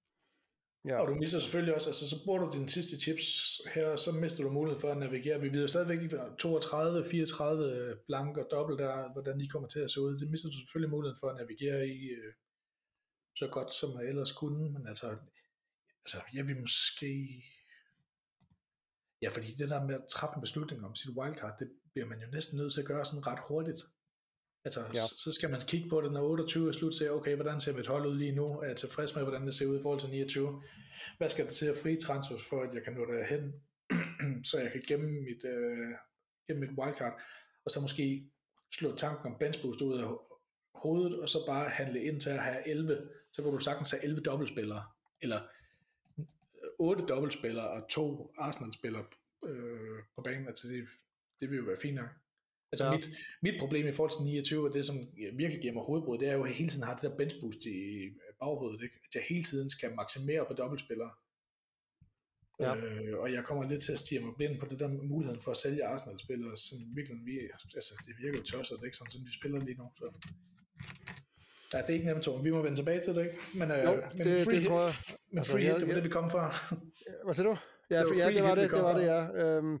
[0.85, 1.01] Ja.
[1.01, 3.25] Og du mister selvfølgelig også, altså så bruger du dine sidste chips
[3.73, 5.41] her, så mister du muligheden for at navigere.
[5.41, 9.67] Vi ved jo stadigvæk ikke, 32, 34 øh, blank og dobbelt der, hvordan de kommer
[9.67, 10.17] til at se ud.
[10.17, 12.33] Det mister du selvfølgelig muligheden for at navigere i øh,
[13.35, 14.69] så godt, som man ellers kunne.
[14.69, 15.17] Men altså,
[16.05, 17.43] altså jeg vil måske...
[19.21, 22.19] Ja, fordi det der med at træffe en beslutning om sit wildcard, det bliver man
[22.19, 23.81] jo næsten nødt til at gøre sådan ret hurtigt.
[24.65, 25.01] Altså, ja.
[25.17, 27.87] så skal man kigge på det, når 28 er slut, se, okay, hvordan ser mit
[27.87, 28.45] hold ud lige nu?
[28.45, 30.61] Er jeg tilfreds med, hvordan det ser ud i forhold til 29?
[31.17, 33.53] Hvad skal der til at fri transfer for, at jeg kan nå derhen,
[34.49, 35.91] så jeg kan gemme mit, øh,
[36.47, 37.21] gemme mit wildcard,
[37.65, 38.29] og så måske
[38.73, 40.07] slå tanken om bench boost ud af
[40.75, 44.03] hovedet, og så bare handle ind til at have 11, så kan du sagtens have
[44.03, 44.83] 11 dobbeltspillere,
[45.21, 45.39] eller
[46.79, 49.05] 8 dobbeltspillere og to Arsenal-spillere
[49.45, 50.87] øh, på banen, altså det,
[51.39, 52.09] det vil jo være fint nok.
[52.71, 52.91] Altså ja.
[52.91, 53.09] mit,
[53.41, 54.95] mit problem i forhold til 29, og det som
[55.33, 57.35] virkelig giver mig hovedbrud, det er jo, at jeg hele tiden har det der bench
[57.41, 57.79] boost i
[58.39, 58.95] baghovedet, ikke?
[59.05, 61.11] at jeg hele tiden skal maksimere på dobbeltspillere.
[62.59, 62.75] Ja.
[62.75, 65.51] Øh, og jeg kommer lidt til at stige mig blind på det der muligheden for
[65.51, 67.35] at sælge Arsenal-spillere, som virkelig vi,
[67.75, 69.85] altså det virker jo tosset, det ikke sådan, som de spiller lige nu.
[69.97, 70.05] Så.
[71.73, 72.45] Ja, det er ikke nemt, Torben.
[72.45, 73.37] Vi må vende tilbage til det, ikke?
[73.53, 74.93] Men, øh, jo, men det, free, det tror jeg.
[75.29, 76.45] Men altså, free hit, det var det, vi kom fra.
[77.23, 77.57] Hvad siger du?
[77.89, 79.57] Ja, det var, ja, det var det, det var det, ja.
[79.57, 79.79] Øhm,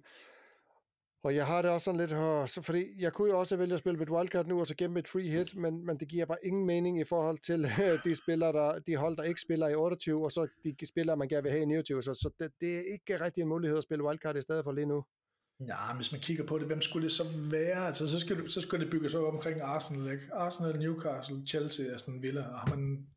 [1.23, 2.09] og jeg har det også sådan lidt,
[2.49, 4.75] så, fordi jeg kunne jo også vælge at spille med et wildcard nu, og så
[4.75, 7.67] gemme et free hit, men, men det giver bare ingen mening i forhold til
[8.05, 10.47] de spillere, der, de hold, der ikke spiller i 28, og så
[10.79, 13.41] de spillere, man gerne vil have i 29, så, så det, det er ikke rigtig
[13.41, 15.03] en mulighed at spille wildcard i stedet for lige nu.
[15.67, 17.87] Ja, hvis man kigger på det, hvem skulle det så være?
[17.87, 20.23] Altså, så, skal, så skal det bygges op omkring Arsenal, ikke?
[20.33, 23.07] Arsenal, Newcastle, Chelsea, Aston Villa, og, man,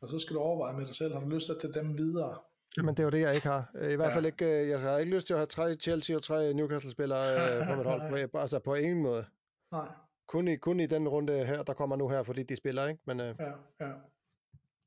[0.00, 1.98] og så skal du overveje med dig selv, har du lyst til at tage dem
[1.98, 2.38] videre?
[2.76, 3.70] Jamen, det er jo det, jeg ikke har.
[3.90, 6.22] I hvert fald ikke, øh, jeg har ikke lyst til at have tre Chelsea og
[6.22, 8.28] tre Newcastle-spillere øh, på mit hold.
[8.28, 9.24] På, altså på ingen måde.
[9.72, 9.88] Nej.
[10.28, 13.00] Kun i, kun i den runde her, der kommer nu her, fordi de spiller, ikke?
[13.06, 13.52] Men, øh, ja,
[13.86, 13.92] ja.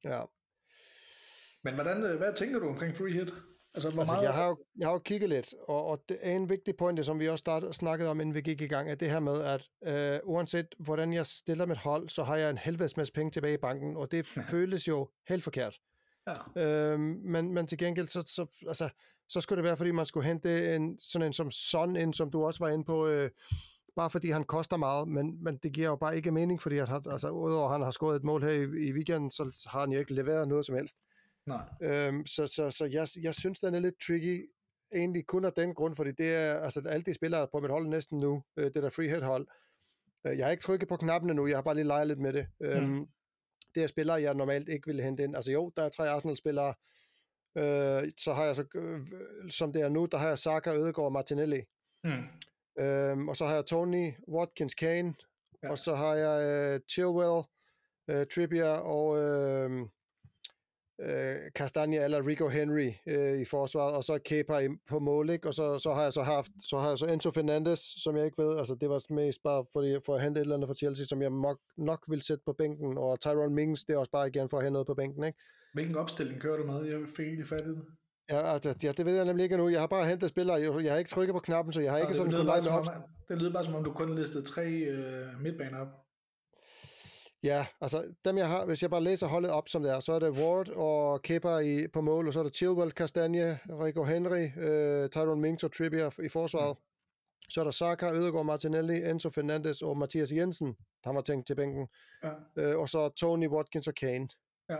[0.03, 0.21] Ja.
[1.63, 3.33] Men hvordan, øh, hvad tænker du omkring free hit?
[3.75, 4.23] Altså, hvor altså, meget...
[4.23, 7.03] jeg, har jo, jeg har jo kigget lidt, og, og det er en vigtig pointe,
[7.03, 9.41] som vi også startede, snakkede om, inden vi gik i gang, er det her med,
[9.41, 13.31] at øh, uanset hvordan jeg stiller mit hold, så har jeg en helvedes masse penge
[13.31, 15.79] tilbage i banken, og det føles jo helt forkert.
[16.27, 16.61] Ja.
[16.61, 18.89] Øhm, men, men til gengæld, så, så, altså,
[19.29, 22.31] så skulle det være, fordi man skulle hente en, sådan en som Son ind, som
[22.31, 23.29] du også var inde på, øh,
[23.95, 26.89] bare fordi han koster meget, men, men det giver jo bare ikke mening, fordi at
[26.91, 29.91] altså, udover at han har scoret et mål her i, i weekenden, så har han
[29.91, 30.97] jo ikke leveret noget som helst.
[31.45, 31.65] Nej.
[31.81, 34.49] Øhm, så så, så jeg, jeg synes, den er lidt tricky,
[34.95, 37.87] egentlig kun af den grund, fordi det er, altså alle de spillere på mit hold
[37.87, 39.47] næsten nu, øh, det der free hit hold,
[40.27, 42.33] øh, jeg har ikke trykket på knappen nu, jeg har bare lige leget lidt med
[42.33, 42.47] det.
[42.59, 43.07] Mm.
[43.75, 45.35] Det er spillere, jeg normalt ikke ville hente ind.
[45.35, 46.73] Altså jo, der er tre Arsenal-spillere,
[47.57, 48.99] øh, så har jeg så, øh,
[49.49, 51.61] som det er nu, der har jeg Saka, Ødegaard og Martinelli.
[52.03, 52.23] Mm.
[52.79, 55.13] Øhm, og så har jeg Tony, Watkins, Kane,
[55.63, 55.69] ja.
[55.69, 57.43] og så har jeg øh, Chilwell,
[58.07, 59.87] øh, Trippier og øh,
[61.01, 65.47] øh, Castagna eller Rico Henry øh, i forsvaret, og så Kepa i, på mål, ikke?
[65.47, 68.25] og så, så har jeg så haft, så har jeg så Enzo Fernandes, som jeg
[68.25, 70.75] ikke ved, altså det var mest bare fordi, for at hente et eller andet fra
[70.75, 74.11] Chelsea, som jeg nok, nok vil sætte på bænken, og Tyrone Mings, det er også
[74.11, 75.39] bare igen for at have noget på bænken, ikke?
[75.73, 76.85] Hvilken opstilling kører du med?
[76.85, 77.85] Jeg fik ikke fat i det.
[78.29, 79.69] Ja, altså, ja, det ved jeg nemlig ikke nu.
[79.69, 80.55] Jeg har bare hentet spillere.
[80.55, 82.61] Jeg, jeg har ikke trykket på knappen, så jeg har ja, ikke sådan kunnet lege
[82.61, 82.85] med op.
[83.29, 86.04] Det lyder bare som om, du kun listede tre øh, midtbaner op.
[87.45, 90.13] Ja, altså dem jeg har, hvis jeg bare læser holdet op som det er, så
[90.13, 94.03] er det Ward og Kepa i, på mål, og så er der Chilwell, Castagne, Rico
[94.03, 96.77] Henry, øh, Tyrone Mings og Trippier i forsvaret.
[96.77, 97.49] Mm.
[97.49, 101.55] Så er der Saka, Ødegaard, Martinelli, Enzo Fernandes og Mathias Jensen, der var tænkt til
[101.55, 101.87] bænken.
[102.23, 102.31] Ja.
[102.55, 104.27] Øh, og så Tony Watkins og Kane.
[104.69, 104.77] Ja.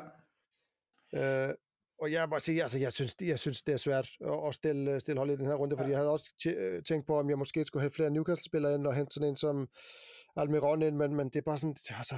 [1.47, 1.53] Øh,
[1.99, 4.09] og jeg må sige, altså jeg synes, jeg synes det er svært
[4.47, 5.91] at stille, stille hold i den her runde, fordi ja.
[5.91, 6.31] jeg havde også
[6.87, 9.69] tænkt på, om jeg måske skulle have flere Newcastle-spillere ind og hente sådan en som
[10.35, 12.15] Almiron ind, men, men det er bare sådan, altså,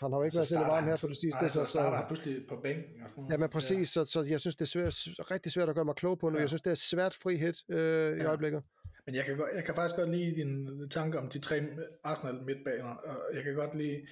[0.00, 1.40] han har jo ikke været særlig varm her på det sidste.
[1.40, 3.32] Nej, så, så starter han pludselig på bænken og sådan noget.
[3.32, 4.04] Ja, men præcis, ja.
[4.04, 4.94] Så, så jeg synes, det er svært,
[5.30, 6.36] rigtig svært at gøre mig klog på nu.
[6.36, 6.40] Ja.
[6.40, 7.78] Jeg synes, det er svært fri hit øh,
[8.18, 8.22] ja.
[8.22, 8.62] i øjeblikket.
[9.06, 11.62] Men jeg kan, jeg kan faktisk godt lide din tanke om de tre
[12.04, 14.06] Arsenal midtbaner, og jeg kan godt lide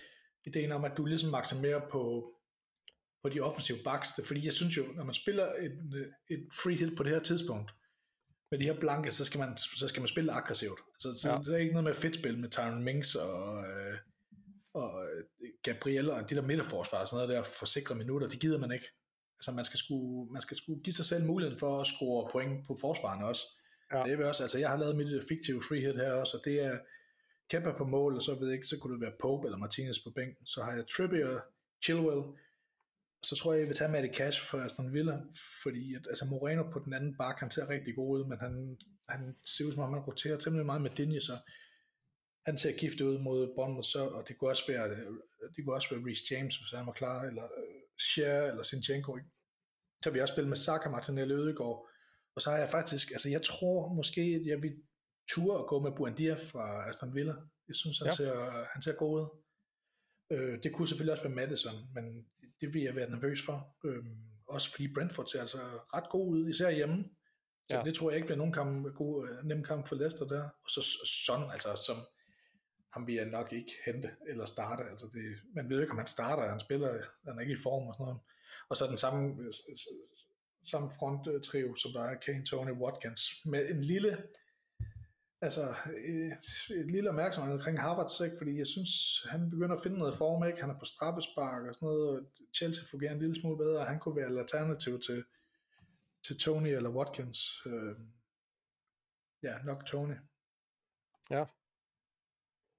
[0.47, 2.33] ideen om, at du ligesom maksimerer på,
[3.23, 6.97] på de offensive backs, fordi jeg synes jo, når man spiller et, et free hit
[6.97, 7.71] på det her tidspunkt,
[8.51, 10.81] med de her blanke, så skal man, så skal man spille aggressivt.
[10.95, 11.39] Altså, så ja.
[11.39, 13.99] det er ikke noget med fedt spil med Tyron Minks og, øh,
[14.75, 15.25] og øh,
[15.63, 18.73] Gabriel og de der midterforsvar og sådan noget der for sikre minutter, det gider man
[18.73, 18.87] ikke.
[19.39, 22.67] Altså man skal, sku, man skal sku give sig selv muligheden for at score point
[22.67, 23.45] på forsvarerne også.
[23.93, 24.03] Ja.
[24.03, 26.61] Det er også, altså jeg har lavet mit fiktive free hit her også, og det
[26.61, 26.79] er
[27.51, 29.97] Kemper på mål, og så ved jeg ikke, så kunne det være Pope eller Martinez
[30.05, 30.47] på bænken.
[30.47, 31.41] Så har jeg Trippier,
[31.85, 32.23] Chilwell,
[33.23, 35.21] så tror jeg, jeg vil tage Matty Cash for Aston Villa,
[35.63, 38.79] fordi at, altså Moreno på den anden bak, han ser rigtig god ud, men han,
[39.09, 41.39] han ser ud som om, han roterer temmelig meget med Dinje, så
[42.47, 44.89] han ser gifte ud mod Bournemouth, så, og det kunne også være,
[45.57, 49.17] det kunne også være Reece James, hvis han var klar, eller uh, Cher, eller Sinchenko,
[49.17, 49.31] ikke?
[50.05, 51.89] Så vi også spillet med Saka, Martinelli, Ødegaard,
[52.35, 54.77] og så har jeg faktisk, altså jeg tror måske, at jeg vil
[55.31, 57.35] ture at gå med Buendia fra Aston Villa.
[57.69, 58.11] Jeg synes, han, ja.
[58.11, 59.27] ser, han ser god ud.
[60.31, 62.27] Øh, det kunne selvfølgelig også være Madison, men
[62.61, 63.77] det vil jeg være nervøs for.
[63.85, 64.17] Øhm,
[64.49, 65.59] også fordi Brentford ser altså
[65.95, 67.05] ret god ud, især hjemme.
[67.71, 67.83] Så ja.
[67.83, 70.43] det tror jeg ikke bliver nogen kamp, god, øh, nem kamp for Leicester der.
[70.43, 71.97] Og så sådan, altså som,
[72.93, 74.83] ham vil jeg nok ikke hente eller starte.
[74.91, 75.25] Altså det,
[75.55, 76.89] man ved ikke, om han starter, han spiller,
[77.25, 78.21] han er ikke i form og sådan noget.
[78.69, 79.53] Og så den samme,
[80.67, 84.23] samme fronttrio, som der er Kane, Tony, Watkins, med en lille,
[85.41, 85.75] altså
[86.07, 88.37] et, et lille opmærksomhed omkring Harvards, ikke?
[88.39, 88.91] fordi jeg synes,
[89.31, 90.61] han begynder at finde noget form, ikke?
[90.61, 92.27] han er på straffespark og sådan noget, og
[92.57, 95.25] Chelsea fungerer en lille smule bedre, og han kunne være et alternativ til,
[96.27, 97.63] til Tony eller Watkins.
[97.67, 97.97] Øh,
[99.43, 100.15] ja, nok Tony.
[101.31, 101.45] Ja.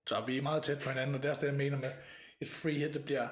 [0.08, 1.92] Så vi er meget tæt på hinanden, og det er det, jeg mener med
[2.40, 3.28] et free hit, det bliver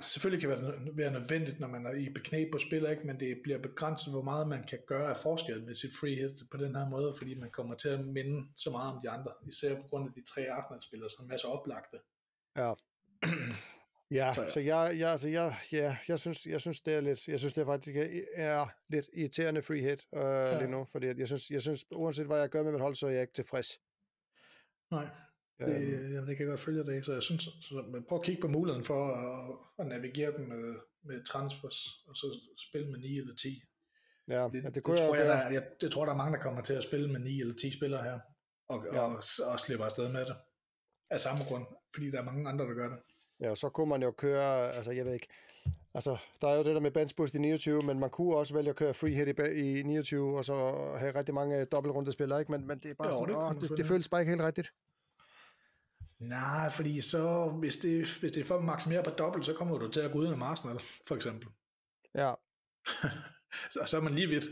[0.00, 3.06] selvfølgelig kan det være nødvendigt, når man er i beknæb på spiller, ikke?
[3.06, 6.50] men det bliver begrænset, hvor meget man kan gøre af forskel med sit free hit
[6.50, 9.32] på den her måde, fordi man kommer til at minde så meget om de andre,
[9.48, 11.98] især på grund af de tre Arsenal-spillere, som er så oplagte.
[12.56, 12.72] Ja.
[14.10, 14.48] Ja, så, ja.
[14.48, 17.54] så jeg, jeg, altså, jeg, ja, jeg, synes, jeg synes, det er lidt, jeg synes,
[17.54, 17.96] det er faktisk
[18.34, 20.58] er lidt irriterende free hit øh, ja.
[20.58, 23.06] lige nu, fordi jeg synes, jeg synes, uanset hvad jeg gør med mit hold, så
[23.06, 23.80] er jeg ikke tilfreds.
[24.90, 25.06] Nej,
[25.66, 26.12] det, øhm.
[26.12, 28.40] jamen, det kan jeg godt følge dig så jeg synes, så, men prøv at kigge
[28.40, 33.18] på muligheden for at, at navigere dem med, med transfers, og så spille med 9
[33.18, 33.62] eller 10.
[34.32, 36.16] Ja, det, ja, det, kunne det, jeg, tror jeg, der, jeg, det tror, der er
[36.16, 38.18] mange, der kommer til at spille med 9 eller 10 spillere her,
[38.68, 39.00] og, ja.
[39.00, 40.36] og, og, og slipper afsted med det.
[41.10, 42.98] Af samme grund, fordi der er mange andre, der gør det.
[43.40, 45.28] Ja, så kunne man jo køre, altså jeg ved ikke,
[45.94, 48.54] altså der er jo det der med bench boost i 29, men man kunne også
[48.54, 50.54] vælge at køre free hit i, i 29, og så
[50.98, 52.52] have rigtig mange dobbeltrunde spillere, ikke?
[52.52, 54.42] Men, men det er bare jo, sådan, det, åh, det, det, føles bare ikke helt
[54.42, 54.72] rigtigt.
[56.20, 59.78] Nej, fordi så, hvis det, hvis det er for at maksimere på dobbelt, så kommer
[59.78, 61.48] du til at gå uden af Arsenal, for eksempel.
[62.14, 62.32] Ja.
[63.72, 64.44] så, så er man lige vidt.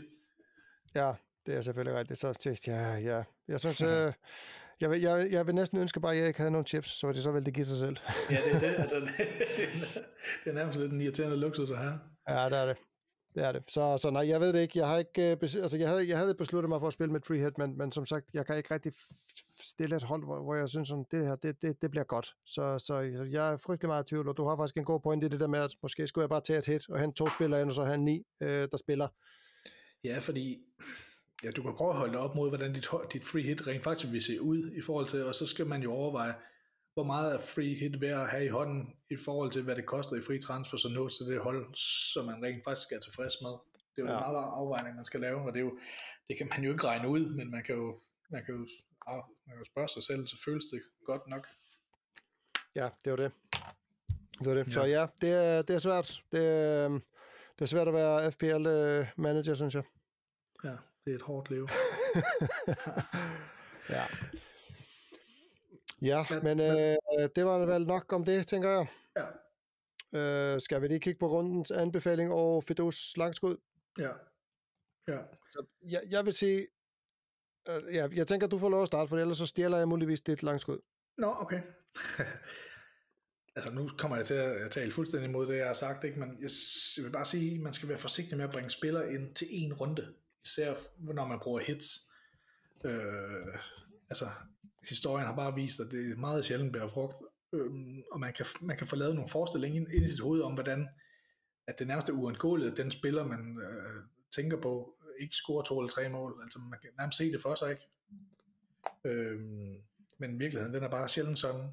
[0.95, 1.13] Ja,
[1.45, 2.19] det er selvfølgelig rigtigt.
[2.19, 3.23] Så ja, ja.
[3.47, 4.13] Jeg synes, øh,
[4.79, 7.11] jeg, vil, jeg, jeg vil næsten ønske bare, at jeg ikke havde nogen chips, så
[7.11, 7.97] det så vel det give sig selv.
[8.29, 8.75] ja, det er det.
[8.83, 9.07] Altså, det,
[9.57, 9.69] det,
[10.43, 11.99] det er nærmest lidt en irriterende luksus at have.
[12.29, 12.77] Ja, det er det.
[13.35, 13.63] Det er det.
[13.67, 14.79] Så, så nej, jeg ved det ikke.
[14.79, 17.21] Jeg har ikke uh, altså, jeg havde, jeg havde besluttet mig for at spille med
[17.21, 18.93] free hit, men, men som sagt, jeg kan ikke rigtig
[19.61, 22.35] stille et hold, hvor, hvor jeg synes, sådan, det her, det, det, det bliver godt.
[22.45, 22.99] Så, så
[23.31, 25.39] jeg er frygtelig meget i tvivl, og du har faktisk en god point i det
[25.39, 27.69] der med, at måske skulle jeg bare tage et hit og hente to spillere ind,
[27.69, 29.07] og så have ni, øh, der spiller.
[30.03, 30.57] Ja, fordi
[31.43, 33.83] ja, du kan prøve at holde det op mod, hvordan dit, dit free hit rent
[33.83, 36.33] faktisk vil se ud i forhold til, og så skal man jo overveje,
[36.93, 39.85] hvor meget er free hit værd at have i hånden i forhold til, hvad det
[39.85, 41.75] koster i free transfer, så nå til det hold,
[42.13, 43.51] som man rent faktisk er tilfreds med.
[43.95, 44.13] Det er jo ja.
[44.13, 45.77] en meget afvejning, man skal lave, og det, er jo,
[46.29, 47.99] det kan man jo ikke regne ud, men man kan jo,
[48.29, 48.67] man kan jo,
[49.15, 51.47] man kan jo spørge sig selv, så føles det godt nok.
[52.75, 53.31] Ja, det var det.
[54.39, 54.67] Det var det.
[54.67, 54.71] Ja.
[54.71, 56.23] Så ja, det er, det er svært.
[56.31, 56.89] Det, er,
[57.55, 59.83] det er svært at være FPL-manager, synes jeg.
[60.63, 61.67] Ja, det er et hårdt liv.
[63.95, 64.03] ja.
[66.01, 68.87] Ja, men, men øh, det var vel nok om det, tænker jeg.
[69.17, 69.25] Ja.
[70.13, 73.57] Øh, skal vi lige kigge på rundens anbefaling og Fidus langskud?
[73.99, 74.11] Ja.
[75.07, 75.17] Ja.
[75.49, 76.67] Så jeg, jeg vil sige, øh,
[77.69, 80.21] Øh, ja, jeg tænker, du får lov at starte, for ellers så stjæler jeg muligvis
[80.21, 80.79] dit langskud.
[81.17, 81.61] Nå, okay.
[83.55, 86.19] altså nu kommer jeg til at tale fuldstændig imod det, jeg har sagt, ikke?
[86.19, 86.49] men jeg,
[86.97, 89.47] jeg vil bare sige, at man skal være forsigtig med at bringe spillere ind til
[89.51, 90.13] en runde,
[90.45, 91.87] især når man bruger hits.
[92.85, 93.57] Øh,
[94.09, 94.29] altså,
[94.89, 97.15] historien har bare vist, at det er meget sjældent bærer frugt,
[97.53, 97.71] øh,
[98.11, 100.53] og man kan, man kan få lavet nogle forestillinger ind, ind i sit hoved om,
[100.53, 100.87] hvordan
[101.67, 104.03] at det nærmest er uundgåeligt, at den spiller, man øh,
[104.35, 106.39] tænker på, ikke score to eller tre mål.
[106.43, 107.87] Altså, man kan nærmest se det for sig, ikke?
[109.05, 109.75] Øhm,
[110.17, 111.69] men virkeligheden, den er bare sjældent sådan.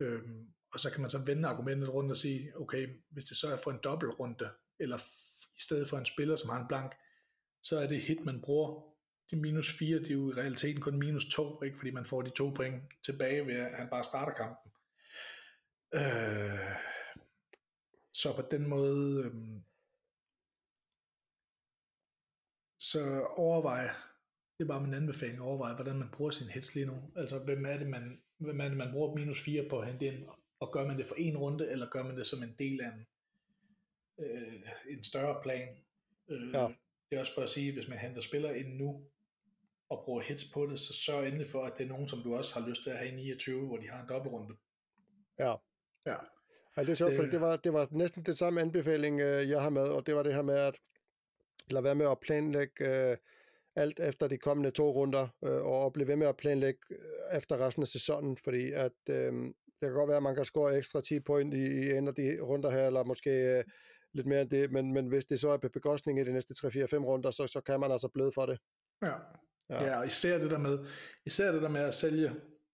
[0.00, 3.52] Øhm, og så kan man så vende argumentet rundt og sige, okay, hvis det så
[3.52, 4.98] er for en dobbeltrunde, eller
[5.56, 6.94] i stedet for en spiller, som har en blank,
[7.62, 8.88] så er det hit, man bruger
[9.30, 11.76] de minus 4, det er jo i realiteten kun minus 2, ikke?
[11.76, 14.72] fordi man får de to point tilbage ved, at han bare starter kampen.
[15.94, 16.76] Øh,
[18.12, 19.32] så på den måde, øh,
[22.78, 23.82] så overvej,
[24.58, 26.96] det er bare min anbefaling, overvej, hvordan man bruger sin hits lige nu.
[27.16, 30.06] Altså, hvem er det, man, hvem er det, man bruger minus 4 på at hente
[30.06, 30.28] ind,
[30.60, 32.92] og gør man det for en runde, eller gør man det som en del af
[32.92, 33.06] en,
[34.20, 35.68] øh, en større plan?
[36.28, 36.68] Øh, ja.
[37.10, 39.04] Det er også for at sige, hvis man henter spillere ind nu,
[39.90, 42.36] og bruger hits på det, så sørg endelig for, at det er nogen, som du
[42.36, 44.56] også har lyst til at have i 29, hvor de har en dobbeltrunde.
[45.38, 45.54] Ja.
[46.06, 46.16] Ja.
[46.76, 49.62] Ej, det er sjovt, for det var, det var næsten det samme anbefaling, øh, jeg
[49.62, 50.78] har med, og det var det her med at
[51.72, 53.16] lade være med at planlægge øh,
[53.76, 57.66] alt efter de kommende to runder, øh, og blive ved med at planlægge øh, efter
[57.66, 59.32] resten af sæsonen, fordi at øh,
[59.80, 62.14] det kan godt være, at man kan score ekstra 10 point i, i en af
[62.14, 63.64] de runder her, eller måske øh,
[64.14, 66.54] lidt mere end det, men, men hvis det så er på bekostning i de næste
[66.58, 68.58] 3-4-5 runder, så, så kan man altså bløde for det.
[69.02, 69.14] Ja.
[69.70, 69.84] Ja.
[69.84, 70.78] ja, og især det der med,
[71.26, 72.32] især det der med at sælge,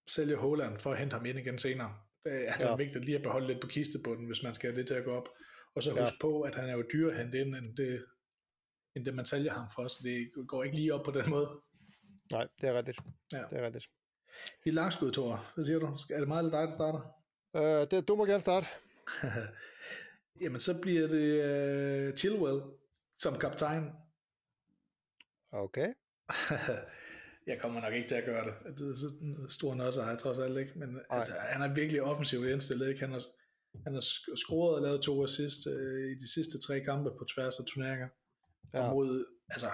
[0.09, 1.95] sælge Holland for at hente ham ind igen senere.
[2.25, 2.77] Det er altså ja.
[2.77, 5.13] vigtigt lige at beholde lidt på kistebunden, hvis man skal have det til at gå
[5.13, 5.29] op.
[5.75, 6.21] Og så husk ja.
[6.21, 8.05] på, at han er jo dyre at hente ind, end det,
[8.97, 11.49] end det man sælger ham for, så det går ikke lige op på den måde.
[12.33, 12.99] Nej, det er rigtigt.
[13.33, 13.39] Ja.
[13.51, 13.87] Det er rigtigt.
[14.67, 15.87] I langskud, Thor, hvad siger du?
[15.87, 17.01] Er det mig eller dig, der starter?
[17.55, 18.67] Uh, det, du må gerne starte.
[20.43, 21.29] Jamen, så bliver det
[22.11, 22.63] uh, Chilwell
[23.19, 23.91] som kaptajn.
[25.53, 25.93] Okay.
[27.51, 28.79] jeg kommer nok ikke til at gøre det.
[28.79, 29.13] Det er så
[29.49, 32.89] stor nødser har jeg trods alt ikke, men altså, han er virkelig offensivt indstillet.
[32.89, 33.01] Ikke?
[33.01, 33.23] Han, har,
[33.85, 34.01] han har
[34.37, 38.09] scoret og lavet to assist uh, i de sidste tre kampe på tværs af turneringer.
[38.73, 38.81] Ja.
[38.81, 39.71] Og mod, altså,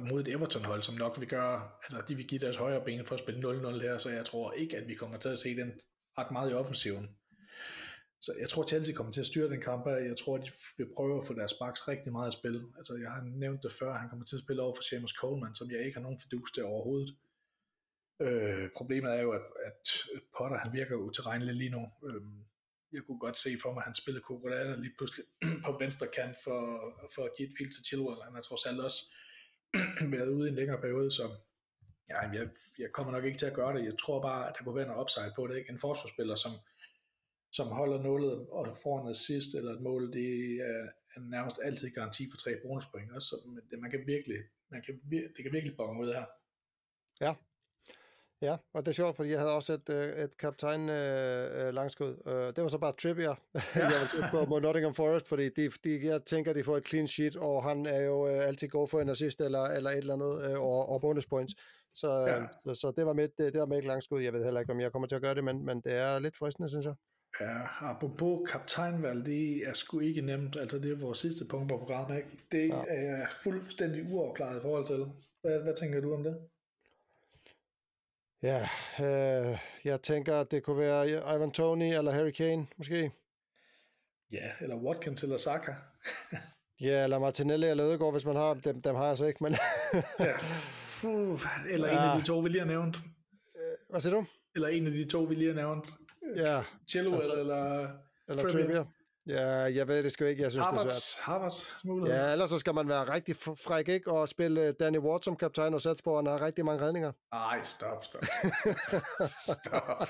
[0.00, 3.14] mod et Everton-hold, som nok vil gøre, altså de vil give deres højre ben for
[3.14, 5.80] at spille 0-0 her, så jeg tror ikke, at vi kommer til at se den
[6.18, 7.16] ret meget i offensiven.
[8.20, 11.18] Så jeg tror, Chelsea kommer til at styre den kamp, jeg tror, de vil prøve
[11.18, 12.62] at få deres baks rigtig meget at spille.
[12.78, 15.54] Altså jeg har nævnt det før, han kommer til at spille over for Seamus Coleman,
[15.54, 17.16] som jeg ikke har nogen fidus til overhovedet.
[18.20, 19.82] Øh, problemet er jo, at, at
[20.38, 21.82] Potter han virker utilregnelig lige nu.
[22.08, 22.22] Øh,
[22.92, 25.26] jeg kunne godt se for mig, at han spillede Kukurala lige pludselig
[25.66, 26.60] på venstre kant for,
[27.14, 28.22] for at give et hvil til Chilwell.
[28.24, 29.00] Han har trods alt også
[30.14, 31.26] været ude i en længere periode, så
[32.10, 33.84] ja, jeg, jeg kommer nok ikke til at gøre det.
[33.84, 35.56] Jeg tror bare, at der kunne være noget upside på det.
[35.56, 35.70] Ikke?
[35.70, 36.52] En forsvarsspiller, som,
[37.52, 40.30] som holder nullet og får en assist eller et mål, det
[40.70, 43.12] er, er nærmest altid garanti for tre bonuspoint.
[43.12, 43.36] Også, så
[43.78, 44.38] man kan virkelig,
[44.70, 46.26] man kan, det kan virkelig bonge ud her.
[47.20, 47.34] Ja,
[48.42, 51.74] Ja, og det er sjovt, fordi jeg havde også et, øh, et kaptajn øh, øh,
[51.74, 52.16] langskud.
[52.56, 53.34] Det var så bare Trippier.
[53.54, 53.60] Ja.
[53.82, 57.08] jeg vil på mod Nottingham Forest, fordi de, de, jeg tænker, de får et clean
[57.08, 60.14] sheet, og han er jo uh, altid god for en assist eller, eller et eller
[60.14, 61.54] andet, uh, og, og bonus points.
[61.94, 62.42] Så, ja.
[62.42, 64.22] uh, så, så det var mit, det, det var mit langskud.
[64.22, 66.18] Jeg ved heller ikke, om jeg kommer til at gøre det, men, men det er
[66.18, 66.94] lidt fristende, synes jeg.
[67.40, 70.56] Ja, apropos kaptajnvalg, det er sgu ikke nemt.
[70.60, 72.28] Altså, det er vores sidste punkt på programmet, ikke?
[72.52, 72.82] Det ja.
[72.88, 75.06] er fuldstændig uafklaret i forhold til.
[75.42, 76.36] Hvad, hvad tænker du om det?
[78.46, 78.68] Ja,
[79.00, 83.12] øh, jeg tænker, at det kunne være Ivan Tony eller Harry Kane, måske.
[84.32, 85.72] Ja, eller Watkins eller Saka.
[86.80, 88.82] ja, eller Martinelli eller Ødegaard, hvis man har dem.
[88.82, 89.54] Dem har jeg så ikke, men...
[90.20, 90.32] ja.
[91.04, 91.40] Uh,
[91.70, 91.92] eller ja.
[91.92, 92.96] en af de to, vi lige har nævnt.
[93.56, 94.26] Øh, hvad siger du?
[94.54, 95.88] Eller en af de to, vi lige har nævnt.
[96.36, 96.62] Ja.
[96.88, 97.88] Chilwell altså, eller...
[98.28, 98.62] Eller Trippier.
[98.62, 98.84] Trippier.
[99.28, 100.42] Ja, jeg ved det sgu ikke.
[100.42, 101.24] Jeg synes, Harvards, det er svært.
[101.24, 102.20] Harvards mulighed.
[102.20, 104.12] Ja, ellers så skal man være rigtig fræk, ikke?
[104.12, 107.12] Og spille øh, Danny Ward som kaptajn og sætte på, han har rigtig mange redninger.
[107.32, 108.24] Ej, stop, stop.
[109.62, 110.08] stop.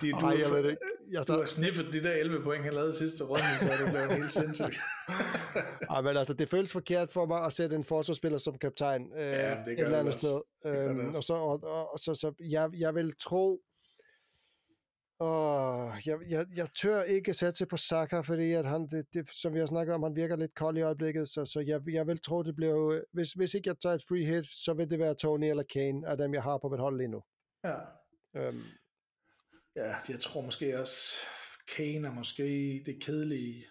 [0.00, 0.82] de, du, Ej, jeg ved det ikke.
[1.12, 1.32] Jeg så...
[1.32, 4.32] Du har sniffet de der 11 point, han lavede sidste runde, så det blev helt
[4.42, 4.80] sindssygt.
[5.90, 9.26] Ej, men altså, det føles forkert for mig at sætte en forsvarsspiller som kaptajn øh,
[9.26, 10.40] ja, det et eller andet sted.
[10.66, 13.60] Øhm, og så, og, og, og, så, så jeg, jeg vil tro,
[15.22, 19.54] og jeg, jeg, jeg tør ikke satse på Saka, fordi at han, det, det, som
[19.54, 22.20] vi har snakket om, han virker lidt kold i øjeblikket, så, så jeg, jeg vil
[22.20, 25.14] tro, det bliver, hvis, hvis ikke jeg tager et free hit, så vil det være
[25.14, 27.22] Tony eller Kane af dem, jeg har på mit hold lige nu.
[27.64, 27.78] Ja.
[28.36, 28.62] Øhm.
[29.76, 31.16] Ja, jeg tror måske også,
[31.76, 32.44] Kane er måske
[32.86, 33.64] det kedelige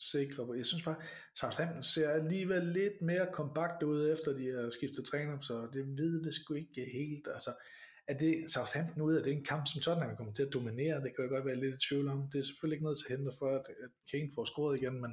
[0.00, 0.54] sikre.
[0.56, 0.96] Jeg synes bare,
[1.36, 6.24] Southampton ser alligevel lidt mere kompakt ud, efter de har skiftet træner, så det ved
[6.24, 7.28] det sgu ikke helt.
[7.34, 7.50] Altså,
[8.10, 11.02] er det Southampton ud af det en kamp, som Tottenham kommer til at dominere?
[11.04, 12.28] Det kan jeg godt være lidt i tvivl om.
[12.32, 13.66] Det er selvfølgelig ikke noget til hente for, at
[14.10, 15.12] Kane får scoret igen, men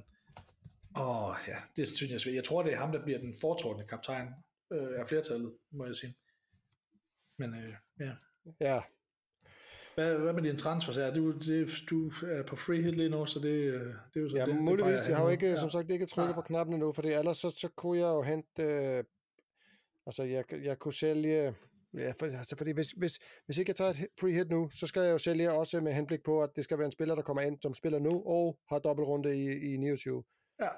[1.04, 4.28] åh, ja, det synes jeg Jeg tror, det er ham, der bliver den foretrukne kaptajn
[4.74, 6.16] øh, af flertallet, må jeg sige.
[7.38, 8.12] Men øh, ja.
[8.60, 8.82] Ja.
[9.96, 11.04] Hvad, hvad med din transfer?
[11.04, 13.82] Er du, det, du er på free hit lige nu, så det, øh,
[14.14, 15.00] det er jo så ja, det, muligvis.
[15.00, 15.56] Det jeg har jo ikke, ja.
[15.56, 16.36] som sagt, ikke trykket ja.
[16.36, 19.04] på knappen endnu, fordi ellers så, så kunne jeg jo hente, øh,
[20.06, 21.56] altså jeg, jeg kunne sælge,
[21.98, 24.88] Ja, for, altså, fordi hvis, hvis, hvis ikke jeg tager et free hit nu, så
[24.88, 27.22] skal jeg jo sælge også med henblik på, at det skal være en spiller, der
[27.22, 30.24] kommer ind, som spiller nu, og har dobbeltrunde i, i 29.
[30.62, 30.70] Ja.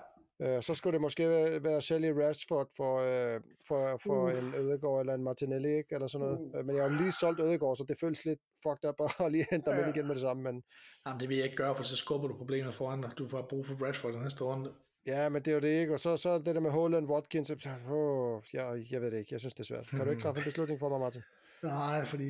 [0.44, 4.38] Uh, så skulle det måske være, være at sælge Rashford for, uh, for, for uh.
[4.38, 5.96] en Ødegaard eller en Martinelli, ikke?
[5.96, 6.40] eller sådan noget.
[6.40, 6.66] Uh.
[6.66, 8.96] Men jeg har lige solgt Ødegaard, så det føles lidt fucked up
[9.26, 9.86] at lige hente dem ja.
[9.86, 10.44] ind igen med det samme.
[10.44, 10.64] Men...
[11.06, 13.12] Jamen, det vil jeg ikke gøre, for så skubber du problemet foran dig.
[13.18, 14.74] Du får brug for Rashford den næste runde.
[15.06, 15.94] Ja, men det er jo det ikke.
[15.94, 17.52] Og så, så det der med Holland, Watkins.
[17.92, 19.34] Åh, jeg, jeg ved det ikke.
[19.34, 19.88] Jeg synes, det er svært.
[19.90, 21.22] Kan du ikke træffe en beslutning for mig, Martin?
[21.64, 22.24] Nej, fordi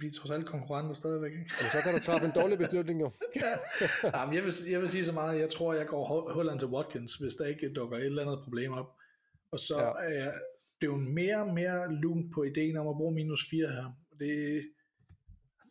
[0.00, 1.32] vi er trods alt konkurrenter stadigvæk.
[1.32, 1.50] Ikke?
[1.60, 3.10] Ja, så kan du træffe en dårlig beslutning jo.
[4.14, 6.68] ja, men jeg, vil, jeg vil sige så meget, jeg tror, jeg går Holland til
[6.68, 8.86] Watkins, hvis der ikke dukker et eller andet problem op.
[9.50, 10.08] Og så ja.
[10.08, 10.34] er jeg
[10.78, 13.98] blevet mere og mere lun på ideen om at bruge minus 4 her.
[14.18, 14.62] Det,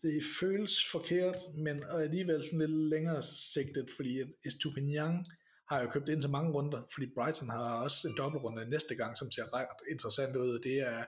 [0.01, 5.26] det føles forkert, men alligevel sådan lidt længere sigtet, fordi Estupinian
[5.70, 9.18] har jo købt ind til mange runder, fordi Brighton har også en dobbeltrunde næste gang,
[9.18, 10.59] som ser ret interessant ud.
[10.59, 11.05] Det er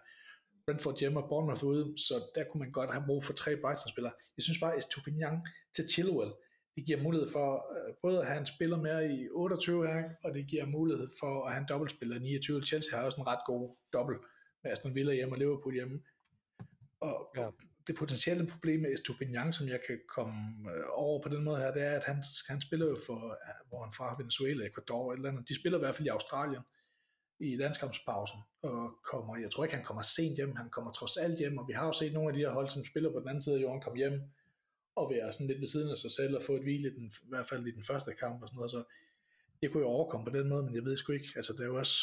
[0.66, 4.14] Brentford hjemme og Bournemouth ude, så der kunne man godt have brug for tre Brighton-spillere.
[4.38, 5.44] Jeg synes bare, at Estupinian
[5.76, 6.32] til Chilwell,
[6.76, 10.34] det giver mulighed for øh, både at have en spiller med i 28 her, og
[10.34, 12.66] det giver mulighed for at have en dobbeltspiller i 29.
[12.66, 14.22] Chelsea har også en ret god dobbelt
[14.64, 16.02] med Aston Villa hjemme og Liverpool hjemme.
[17.00, 17.50] Og ja
[17.88, 21.72] det potentielle problem med Estupinian, som jeg kan komme øh, over på den måde her,
[21.74, 23.38] det er, at han, han spiller jo for,
[23.70, 25.50] hvor han fra Venezuela, Ecuador eller andet.
[25.50, 26.64] De spiller i hvert fald i Australien.
[27.40, 31.40] i landskampspausen, og kommer, jeg tror ikke, han kommer sent hjem, han kommer trods alt
[31.40, 33.28] hjem, og vi har jo set nogle af de her hold, som spiller på den
[33.30, 34.22] anden side af jorden, komme hjem
[34.96, 37.06] og være sådan lidt ved siden af sig selv, og få et hvile, i, den,
[37.06, 38.84] i hvert fald i den første kamp og sådan noget, så
[39.62, 41.66] det kunne jo overkomme på den måde, men jeg ved sgu ikke, altså det er
[41.66, 41.98] jo også,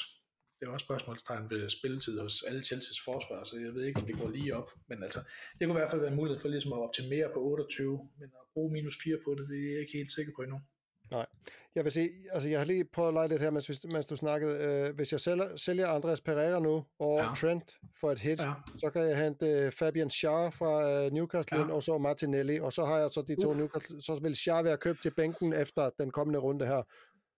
[0.65, 4.07] det er også spørgsmålstegn ved spilletid hos alle Chelsea's forsvar, så jeg ved ikke, om
[4.07, 4.71] det går lige op.
[4.89, 5.21] Men altså,
[5.59, 8.29] det kunne i hvert fald være en mulighed for ligesom at optimere på 28, men
[8.41, 10.61] at bruge minus 4 på det, det er jeg ikke helt sikker på endnu.
[11.13, 11.27] Nej.
[11.75, 14.17] Jeg vil sige, altså jeg har lige prøvet at lege lidt her, mens, mens du
[14.17, 14.59] snakkede.
[14.65, 17.35] Øh, hvis jeg sælger, sælger Andreas Pereira nu, og ja.
[17.37, 18.53] Trent for et hit, ja.
[18.77, 21.73] så kan jeg hente øh, Fabian Schär fra øh, Newcastle ja.
[21.73, 23.57] og så Martinelli, og så har jeg så de to uh.
[23.57, 26.83] Newcastle, så vil Schär være købt til bænken efter den kommende runde her.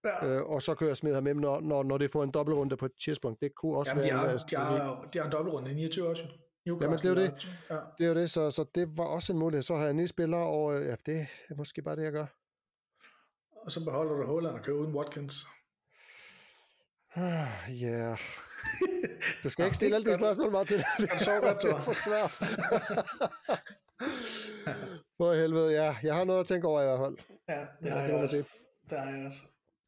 [0.07, 0.37] Ja.
[0.37, 2.77] Øh, og så kan jeg smide ham hjem, når, når, når det får en dobbeltrunde
[2.77, 3.41] på tidspunkt.
[3.41, 4.13] Det kunne også Jamen, være...
[4.13, 6.23] De har, en, de, har, de har en dobbeltrunde i 29 også.
[6.67, 7.49] Jamen, det er jo det.
[7.71, 7.75] Ja.
[7.99, 9.63] Det er jo det, så, så det var også en mulighed.
[9.63, 12.27] Så har jeg ni spillere, og ja, det er måske bare det, jeg gør.
[13.65, 15.47] Og så beholder du Holland og kører uden Watkins.
[17.17, 17.49] Ja.
[17.71, 18.19] yeah.
[19.43, 20.79] Du skal ikke stille alle de spørgsmål, Martin.
[20.99, 22.33] Det er så godt, det er for svært.
[25.17, 25.97] For helvede, ja.
[26.03, 27.17] Jeg har noget at tænke over i hvert fald.
[27.49, 28.45] Ja, det har ja, jeg også.
[28.91, 29.39] Det har jeg også.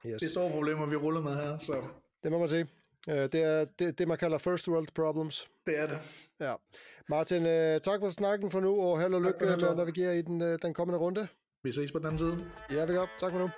[0.07, 0.21] Yes.
[0.21, 1.59] Det er store problemer, vi ruller med her.
[1.59, 1.83] Så.
[2.23, 2.67] Det må man sige.
[3.09, 5.49] Øh, det er det, det, man kalder first world problems.
[5.67, 5.99] Det er det.
[6.41, 6.55] Ja.
[7.09, 10.23] Martin, øh, tak for snakken for nu, og held og lykke med at navigere i
[10.23, 11.29] den, øh, den kommende runde.
[11.63, 12.51] Vi ses på den anden side.
[12.71, 13.07] Ja, vi gør.
[13.21, 13.51] Tak for nu.